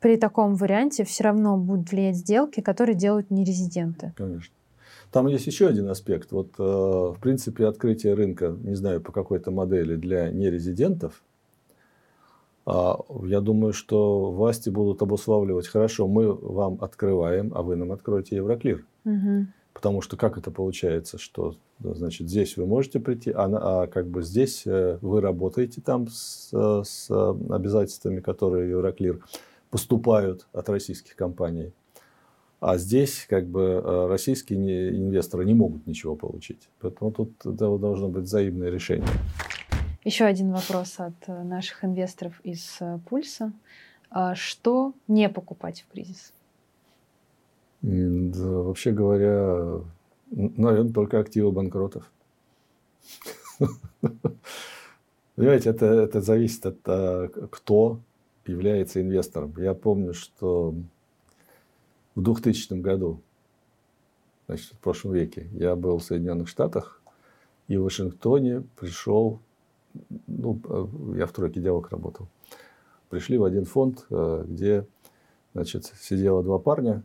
при 0.00 0.16
таком 0.16 0.56
варианте 0.56 1.04
все 1.04 1.22
равно 1.22 1.56
будут 1.56 1.92
влиять 1.92 2.16
сделки, 2.16 2.60
которые 2.62 2.96
делают 2.96 3.30
нерезиденты. 3.30 4.12
Конечно. 4.16 4.52
Там 5.12 5.28
есть 5.28 5.46
еще 5.46 5.68
один 5.68 5.88
аспект. 5.88 6.32
Вот, 6.32 6.54
э, 6.58 6.62
в 6.62 7.18
принципе, 7.20 7.66
открытие 7.66 8.14
рынка, 8.14 8.56
не 8.60 8.74
знаю, 8.74 9.00
по 9.00 9.12
какой-то 9.12 9.52
модели 9.52 9.94
для 9.94 10.30
нерезидентов, 10.30 11.22
я 12.66 13.40
думаю, 13.40 13.72
что 13.72 14.30
власти 14.30 14.70
будут 14.70 15.02
обуславливать, 15.02 15.66
хорошо, 15.66 16.06
мы 16.06 16.32
вам 16.32 16.78
открываем, 16.80 17.52
а 17.54 17.62
вы 17.62 17.76
нам 17.76 17.92
откроете 17.92 18.36
Евроклир. 18.36 18.84
Угу. 19.04 19.46
Потому 19.72 20.00
что 20.00 20.16
как 20.16 20.38
это 20.38 20.50
получается, 20.50 21.18
что 21.18 21.56
значит 21.80 22.28
здесь 22.28 22.56
вы 22.56 22.66
можете 22.66 23.00
прийти, 23.00 23.32
а, 23.32 23.82
а 23.82 23.86
как 23.86 24.06
бы 24.06 24.22
здесь 24.22 24.62
э, 24.66 24.98
вы 25.00 25.20
работаете 25.20 25.80
там 25.80 26.06
с, 26.08 26.50
с 26.84 27.10
обязательствами, 27.10 28.20
которые 28.20 28.70
Евроклир 28.70 29.20
поступают 29.70 30.46
от 30.52 30.68
российских 30.68 31.16
компаний. 31.16 31.72
А 32.60 32.78
здесь 32.78 33.26
как 33.28 33.48
бы 33.48 33.82
э, 33.84 34.06
российские 34.06 34.90
инвесторы 34.90 35.44
не 35.44 35.54
могут 35.54 35.86
ничего 35.86 36.14
получить. 36.14 36.68
Поэтому 36.80 37.10
тут 37.10 37.32
должно 37.42 38.08
быть 38.08 38.24
взаимное 38.24 38.70
решение. 38.70 39.08
Еще 40.04 40.24
один 40.24 40.52
вопрос 40.52 40.98
от 40.98 41.14
э, 41.28 41.42
наших 41.44 41.84
инвесторов 41.84 42.40
из 42.42 42.76
э, 42.80 42.98
Пульса. 43.08 43.52
А 44.10 44.34
что 44.34 44.94
не 45.06 45.28
покупать 45.28 45.82
в 45.82 45.92
кризис? 45.92 46.32
Да, 47.82 48.48
вообще 48.48 48.90
говоря, 48.90 49.80
наверное, 50.30 50.92
только 50.92 51.20
активы 51.20 51.52
банкротов. 51.52 52.10
Понимаете, 55.36 55.70
это, 55.70 55.86
это 55.86 56.20
зависит 56.20 56.66
от 56.66 56.82
того, 56.82 57.28
кто 57.50 58.00
является 58.44 59.00
инвестором. 59.00 59.54
Я 59.56 59.74
помню, 59.74 60.14
что 60.14 60.74
в 62.14 62.22
2000 62.22 62.74
году, 62.74 63.20
значит, 64.46 64.72
в 64.72 64.78
прошлом 64.78 65.12
веке, 65.12 65.48
я 65.52 65.76
был 65.76 65.98
в 65.98 66.04
Соединенных 66.04 66.48
Штатах, 66.48 67.00
и 67.68 67.76
в 67.76 67.84
Вашингтоне 67.84 68.64
пришел, 68.76 69.40
ну, 70.26 70.60
я 71.14 71.26
в 71.26 71.32
тройке 71.32 71.60
девок 71.60 71.90
работал, 71.90 72.28
пришли 73.08 73.38
в 73.38 73.44
один 73.44 73.64
фонд, 73.64 74.06
э, 74.10 74.44
где, 74.46 74.86
значит, 75.54 75.86
сидело 76.00 76.42
два 76.42 76.58
парня 76.58 77.02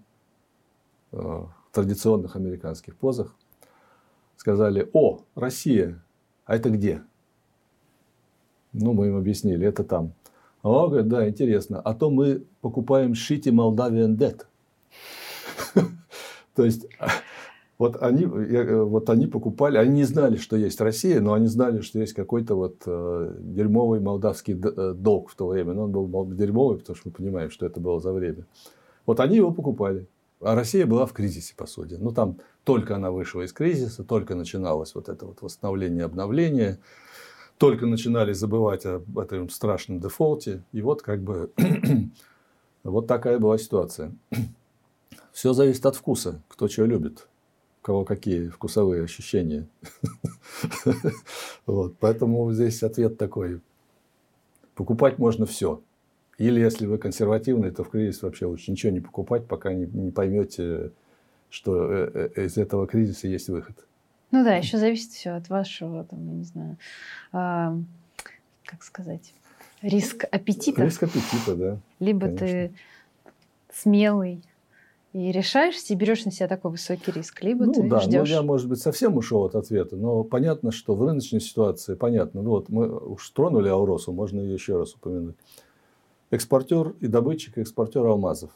э, 1.12 1.18
в 1.18 1.52
традиционных 1.72 2.36
американских 2.36 2.96
позах, 2.96 3.36
сказали, 4.36 4.90
о, 4.94 5.22
Россия, 5.36 6.02
а 6.46 6.56
это 6.56 6.70
где? 6.70 7.04
Ну, 8.74 8.94
мы 8.94 9.08
им 9.08 9.18
объяснили, 9.18 9.68
это 9.68 9.84
там. 9.84 10.14
А 10.62 10.70
он 10.70 10.90
говорит, 10.90 11.08
да, 11.08 11.28
интересно. 11.28 11.82
А 11.82 11.94
то 11.94 12.10
мы 12.10 12.44
покупаем 12.62 13.14
Shitty 13.14 13.52
Moldavian 13.52 14.18
Debt. 14.18 14.46
То 16.56 16.66
есть, 16.66 16.88
вот 17.78 18.02
они, 18.02 18.26
вот 18.26 19.10
они 19.10 19.28
покупали, 19.28 19.78
они 19.78 19.98
не 19.98 20.04
знали, 20.04 20.38
что 20.38 20.58
есть 20.58 20.82
Россия, 20.82 21.22
но 21.22 21.34
они 21.34 21.48
знали, 21.48 21.82
что 21.82 22.00
есть 22.00 22.14
какой-то 22.14 22.56
вот 22.56 22.82
э, 22.86 23.36
дерьмовый 23.40 24.00
молдавский 24.00 24.60
э, 24.60 24.94
долг 24.94 25.30
в 25.30 25.36
то 25.36 25.48
время. 25.48 25.74
Но 25.74 25.84
он 25.84 25.92
был 25.92 26.26
дерьмовый, 26.26 26.80
потому 26.80 26.96
что 26.96 27.10
мы 27.10 27.14
понимаем, 27.14 27.52
что 27.52 27.68
это 27.68 27.80
было 27.80 28.00
за 28.00 28.12
время. 28.14 28.46
Вот 29.06 29.20
они 29.20 29.36
его 29.38 29.52
покупали. 29.52 30.08
А 30.42 30.56
Россия 30.56 30.88
была 30.88 31.06
в 31.06 31.14
кризисе, 31.14 31.54
по 31.56 31.68
сути. 31.68 31.96
Ну, 32.00 32.12
там 32.12 32.38
только 32.64 32.96
она 32.96 33.12
вышла 33.12 33.42
из 33.42 33.54
кризиса, 33.54 34.04
только 34.04 34.34
начиналось 34.34 34.96
вот 34.96 35.08
это 35.08 35.26
вот 35.26 35.42
восстановление, 35.42 36.06
обновление 36.06 36.80
только 37.58 37.88
начинали 37.88 38.34
забывать 38.34 38.86
об 38.86 39.18
этом 39.18 39.50
страшном 39.50 40.00
дефолте. 40.00 40.64
И 40.72 40.82
вот 40.82 41.02
как 41.02 41.22
бы 41.22 41.52
вот 42.84 43.08
такая 43.08 43.40
была 43.40 43.58
ситуация. 43.58 44.12
Все 45.32 45.54
зависит 45.54 45.86
от 45.86 45.96
вкуса, 45.96 46.42
кто 46.48 46.68
чего 46.68 46.86
любит, 46.86 47.28
кого 47.88 48.04
какие 48.04 48.50
вкусовые 48.50 49.06
ощущения. 49.06 49.66
Вот, 51.66 51.96
поэтому 52.00 52.52
здесь 52.52 52.84
ответ 52.84 53.18
такой. 53.18 53.62
Покупать 54.76 55.20
можно 55.20 55.46
все. 55.46 55.82
Или 56.38 56.60
если 56.60 56.86
вы 56.86 56.98
консервативный, 56.98 57.72
то 57.72 57.84
в 57.84 57.90
кризис 57.90 58.22
вообще 58.22 58.46
лучше 58.46 58.72
ничего 58.72 58.92
не 58.92 59.00
покупать, 59.00 59.48
пока 59.48 59.74
не, 59.74 59.86
не 59.86 60.12
поймете, 60.12 60.92
что 61.50 61.92
э, 61.92 62.32
э, 62.36 62.46
из 62.46 62.58
этого 62.58 62.88
кризиса 62.88 63.30
есть 63.30 63.48
выход. 63.48 63.78
Ну 64.32 64.44
да, 64.44 64.56
еще 64.56 64.78
зависит 64.78 65.12
все 65.12 65.32
от 65.32 65.48
вашего, 65.48 66.04
там, 66.04 66.26
я 66.28 66.34
не 66.34 66.44
знаю, 66.44 66.78
э, 67.32 67.84
как 68.66 68.84
сказать, 68.84 69.34
риск 69.82 70.26
аппетита. 70.30 70.84
Риск 70.84 71.04
аппетита, 71.04 71.56
да. 71.56 71.78
Либо 72.00 72.28
конечно. 72.28 72.48
ты 72.48 72.72
смелый 73.72 74.44
и 75.18 75.32
решаешься, 75.32 75.94
и 75.94 75.96
берешь 75.96 76.26
на 76.26 76.32
себя 76.32 76.48
такой 76.48 76.70
высокий 76.72 77.12
риск, 77.12 77.42
либо 77.42 77.66
ну, 77.66 77.74
ты 77.74 77.90
да, 77.90 78.00
ждешь. 78.00 78.30
Ну, 78.30 78.36
я, 78.36 78.42
может 78.44 78.70
быть, 78.70 78.80
совсем 78.80 79.18
ушел 79.18 79.46
от 79.46 79.56
ответа, 79.56 79.96
но 79.96 80.24
понятно, 80.24 80.72
что 80.72 80.94
в 80.94 81.04
рыночной 81.04 81.42
ситуации, 81.42 81.96
понятно, 81.96 82.44
ну 82.44 82.52
вот 82.52 82.70
мы 82.70 82.88
уж 82.88 83.28
тронули 83.32 83.68
Ауросу, 83.68 84.12
можно 84.14 84.40
ее 84.40 84.54
еще 84.54 84.78
раз 84.78 84.94
упомянуть. 84.94 85.36
Экспортер 86.30 86.94
и 87.00 87.08
добытчик, 87.08 87.58
экспортер 87.58 88.06
алмазов. 88.06 88.52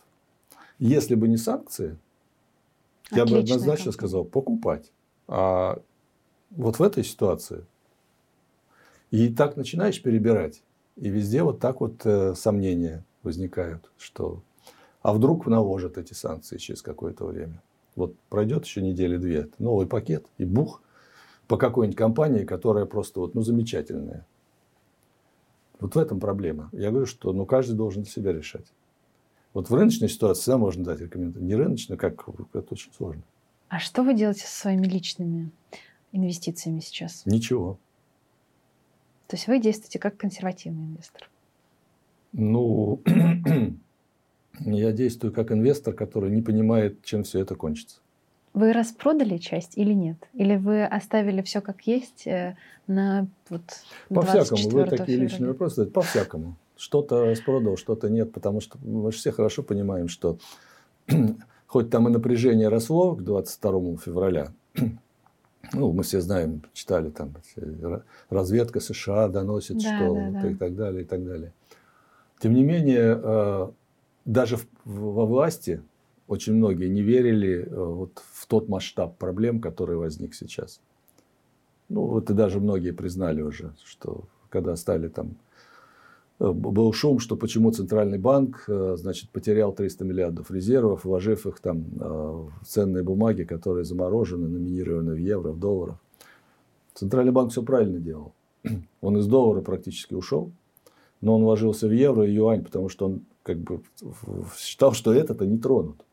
Если 0.77 1.15
бы 1.15 1.27
не 1.27 1.37
санкции, 1.37 1.97
Отличная 3.05 3.25
я 3.25 3.25
бы 3.25 3.39
однозначно 3.39 3.75
компания. 3.75 3.91
сказал, 3.93 4.25
покупать. 4.25 4.91
А 5.27 5.81
вот 6.51 6.77
в 6.77 6.83
этой 6.83 7.03
ситуации 7.03 7.65
и 9.09 9.29
так 9.29 9.57
начинаешь 9.57 10.01
перебирать, 10.01 10.61
и 10.95 11.09
везде 11.09 11.41
вот 11.41 11.59
так 11.59 11.81
вот 11.81 12.05
э, 12.05 12.35
сомнения 12.35 13.03
возникают, 13.23 13.89
что 13.97 14.43
а 15.01 15.13
вдруг 15.13 15.47
наложат 15.47 15.97
эти 15.97 16.13
санкции 16.13 16.57
через 16.57 16.81
какое-то 16.81 17.25
время. 17.25 17.61
Вот 17.95 18.15
пройдет 18.29 18.65
еще 18.65 18.81
недели 18.81 19.17
две, 19.17 19.49
новый 19.59 19.87
пакет 19.87 20.25
и 20.37 20.45
бух 20.45 20.81
по 21.47 21.57
какой-нибудь 21.57 21.97
компании, 21.97 22.45
которая 22.45 22.85
просто 22.85 23.19
вот, 23.19 23.35
ну, 23.35 23.41
замечательная. 23.41 24.25
Вот 25.79 25.95
в 25.95 25.97
этом 25.97 26.19
проблема. 26.19 26.69
Я 26.71 26.91
говорю, 26.91 27.07
что 27.07 27.33
ну, 27.33 27.45
каждый 27.45 27.75
должен 27.75 28.03
для 28.03 28.11
себя 28.11 28.31
решать. 28.31 28.71
Вот 29.53 29.69
в 29.69 29.73
рыночной 29.73 30.07
ситуации 30.07 30.43
всегда 30.43 30.57
можно 30.57 30.83
дать 30.83 31.01
рекомендацию. 31.01 31.43
Не 31.43 31.55
рыночной, 31.55 31.97
как 31.97 32.25
это 32.53 32.73
очень 32.73 32.93
сложно. 32.93 33.23
А 33.67 33.79
что 33.79 34.03
вы 34.03 34.13
делаете 34.13 34.45
со 34.45 34.61
своими 34.61 34.85
личными 34.85 35.51
инвестициями 36.11 36.79
сейчас? 36.79 37.25
Ничего. 37.25 37.77
То 39.27 39.35
есть 39.35 39.47
вы 39.47 39.59
действуете 39.59 39.97
как 39.97 40.17
консервативный 40.17 40.83
инвестор? 40.83 41.29
Ну, 42.33 43.01
я 44.59 44.91
действую 44.91 45.33
как 45.33 45.51
инвестор, 45.51 45.93
который 45.93 46.31
не 46.31 46.41
понимает, 46.41 47.03
чем 47.03 47.23
все 47.23 47.39
это 47.39 47.55
кончится. 47.55 47.99
Вы 48.53 48.73
распродали 48.73 49.37
часть 49.37 49.77
или 49.77 49.93
нет? 49.93 50.17
Или 50.33 50.57
вы 50.57 50.83
оставили 50.83 51.41
все 51.41 51.61
как 51.61 51.87
есть 51.87 52.27
э, 52.27 52.57
на 52.85 53.27
вот 53.49 53.61
По 54.09 54.21
всякому. 54.23 54.69
Вы 54.69 54.83
такие 54.83 55.05
февраля? 55.05 55.23
личные 55.23 55.47
вопросы. 55.49 55.85
По 55.85 56.01
всякому. 56.01 56.57
Что-то 56.75 57.25
распродал, 57.25 57.77
что-то 57.77 58.09
нет, 58.09 58.33
потому 58.33 58.59
что 58.59 58.77
мы 58.83 59.11
же 59.11 59.17
все 59.19 59.31
хорошо 59.31 59.63
понимаем, 59.63 60.09
что 60.09 60.37
хоть 61.67 61.89
там 61.89 62.09
и 62.09 62.11
напряжение 62.11 62.67
росло 62.67 63.15
к 63.15 63.23
22 63.23 63.97
февраля, 63.97 64.51
ну, 65.73 65.93
мы 65.93 66.03
все 66.03 66.19
знаем, 66.19 66.63
читали 66.73 67.09
там, 67.09 67.33
разведка 68.29 68.81
США 68.81 69.29
доносит, 69.29 69.77
да, 69.77 69.95
что 69.95 70.13
да, 70.13 70.41
да. 70.41 70.49
и 70.49 70.55
так 70.55 70.75
далее, 70.75 71.03
и 71.03 71.05
так 71.05 71.25
далее. 71.25 71.53
Тем 72.41 72.53
не 72.53 72.63
менее, 72.63 73.71
даже 74.25 74.57
во 74.85 75.25
власти 75.25 75.81
очень 76.27 76.53
многие 76.53 76.87
не 76.87 77.01
верили 77.01 77.65
э, 77.65 77.75
вот 77.75 78.21
в 78.33 78.47
тот 78.47 78.69
масштаб 78.69 79.17
проблем, 79.17 79.59
который 79.59 79.97
возник 79.97 80.33
сейчас. 80.33 80.81
Ну, 81.89 82.05
вот 82.05 82.29
и 82.29 82.33
даже 82.33 82.59
многие 82.59 82.91
признали 82.91 83.41
уже, 83.41 83.73
что 83.83 84.23
когда 84.49 84.75
стали 84.75 85.07
там 85.07 85.35
Э, 86.41 86.51
был 86.51 86.91
шум, 86.91 87.19
что 87.19 87.35
почему 87.35 87.71
Центральный 87.71 88.17
банк 88.17 88.63
э, 88.67 88.95
значит, 88.97 89.29
потерял 89.29 89.73
300 89.73 90.03
миллиардов 90.03 90.49
резервов, 90.49 91.05
вложив 91.05 91.45
их 91.45 91.59
там 91.59 91.85
в 91.97 92.65
ценные 92.65 93.03
бумаги, 93.03 93.43
которые 93.43 93.85
заморожены, 93.85 94.47
номинированы 94.47 95.13
в 95.13 95.17
евро, 95.17 95.51
в 95.51 95.59
долларах. 95.59 95.97
Центральный 96.95 97.31
банк 97.31 97.51
все 97.51 97.61
правильно 97.61 97.99
делал. 97.99 98.33
Он 99.01 99.17
из 99.17 99.27
доллара 99.27 99.61
практически 99.61 100.15
ушел, 100.15 100.51
но 101.21 101.35
он 101.35 101.43
вложился 101.43 101.87
в 101.87 101.91
евро 101.91 102.25
и 102.25 102.33
юань, 102.33 102.63
потому 102.63 102.89
что 102.89 103.05
он 103.05 103.21
как 103.43 103.57
бы 103.57 103.81
считал, 104.57 104.93
что 104.93 105.13
это-то 105.13 105.45
не 105.45 105.57
тронут. 105.57 106.03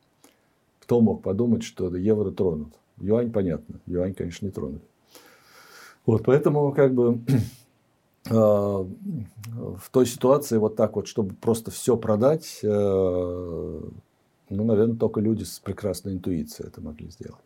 Кто 0.81 1.01
мог 1.01 1.23
подумать, 1.23 1.63
что 1.63 1.95
евро 1.97 2.31
тронут? 2.31 2.73
Юань 2.99 3.31
понятно, 3.31 3.81
юань, 3.87 4.15
конечно, 4.15 4.47
не 4.47 4.53
тронули. 4.53 4.81
Вот, 6.07 6.25
поэтому 6.25 6.73
как 6.73 6.95
бы 6.95 7.21
Э, 8.31 8.33
в 9.47 9.91
той 9.91 10.07
ситуации 10.07 10.59
вот 10.59 10.77
так 10.77 10.97
вот, 10.97 11.07
чтобы 11.07 11.35
просто 11.35 11.71
все 11.71 11.97
продать, 11.97 12.61
э, 12.63 12.69
ну, 14.51 14.65
наверное, 14.65 14.97
только 14.97 15.21
люди 15.21 15.45
с 15.45 15.59
прекрасной 15.59 16.15
интуицией 16.15 16.69
это 16.69 16.81
могли 16.81 17.11
сделать. 17.11 17.41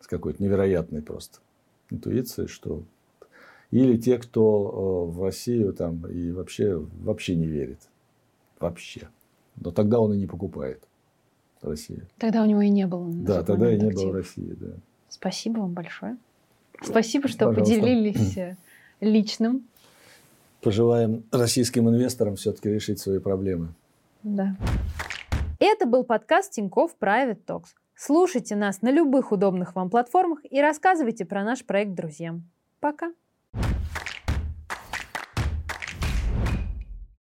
С 0.00 0.06
какой-то 0.06 0.42
невероятной 0.42 1.02
просто 1.02 1.38
интуицией, 1.90 2.48
что... 2.48 2.82
Или 3.70 3.96
те, 3.96 4.18
кто 4.18 5.08
э, 5.12 5.12
в 5.12 5.22
Россию 5.22 5.72
там 5.72 6.04
и 6.08 6.32
вообще, 6.32 6.76
вообще 6.76 7.36
не 7.36 7.46
верит. 7.46 7.78
Вообще. 8.60 9.08
Но 9.56 9.70
тогда 9.70 9.98
он 10.00 10.12
и 10.12 10.18
не 10.18 10.26
покупает 10.26 10.82
Россию. 11.62 12.06
Тогда 12.18 12.42
у 12.42 12.46
него 12.46 12.60
и 12.60 12.68
не 12.68 12.86
было. 12.86 13.08
Да, 13.10 13.42
тогда 13.42 13.72
и 13.72 13.76
не 13.76 13.84
было 13.84 13.90
активов. 13.90 14.14
России, 14.14 14.56
да. 14.58 14.74
Спасибо 15.08 15.60
вам 15.60 15.72
большое. 15.72 16.16
Спасибо, 16.82 17.28
что 17.28 17.46
Пожалуйста. 17.46 17.74
поделились 17.74 18.36
э, 18.36 18.56
личным. 19.00 19.66
Пожелаем 20.62 21.24
российским 21.32 21.88
инвесторам 21.88 22.36
все-таки 22.36 22.70
решить 22.70 23.00
свои 23.00 23.18
проблемы. 23.18 23.74
Да. 24.22 24.56
Это 25.58 25.86
был 25.86 26.04
подкаст 26.04 26.52
Тинькофф 26.52 26.94
Private 27.00 27.44
Talks. 27.46 27.68
Слушайте 27.94 28.56
нас 28.56 28.80
на 28.80 28.90
любых 28.90 29.32
удобных 29.32 29.74
вам 29.74 29.90
платформах 29.90 30.38
и 30.50 30.60
рассказывайте 30.60 31.24
про 31.24 31.44
наш 31.44 31.64
проект 31.64 31.94
друзьям. 31.94 32.48
Пока. 32.80 33.12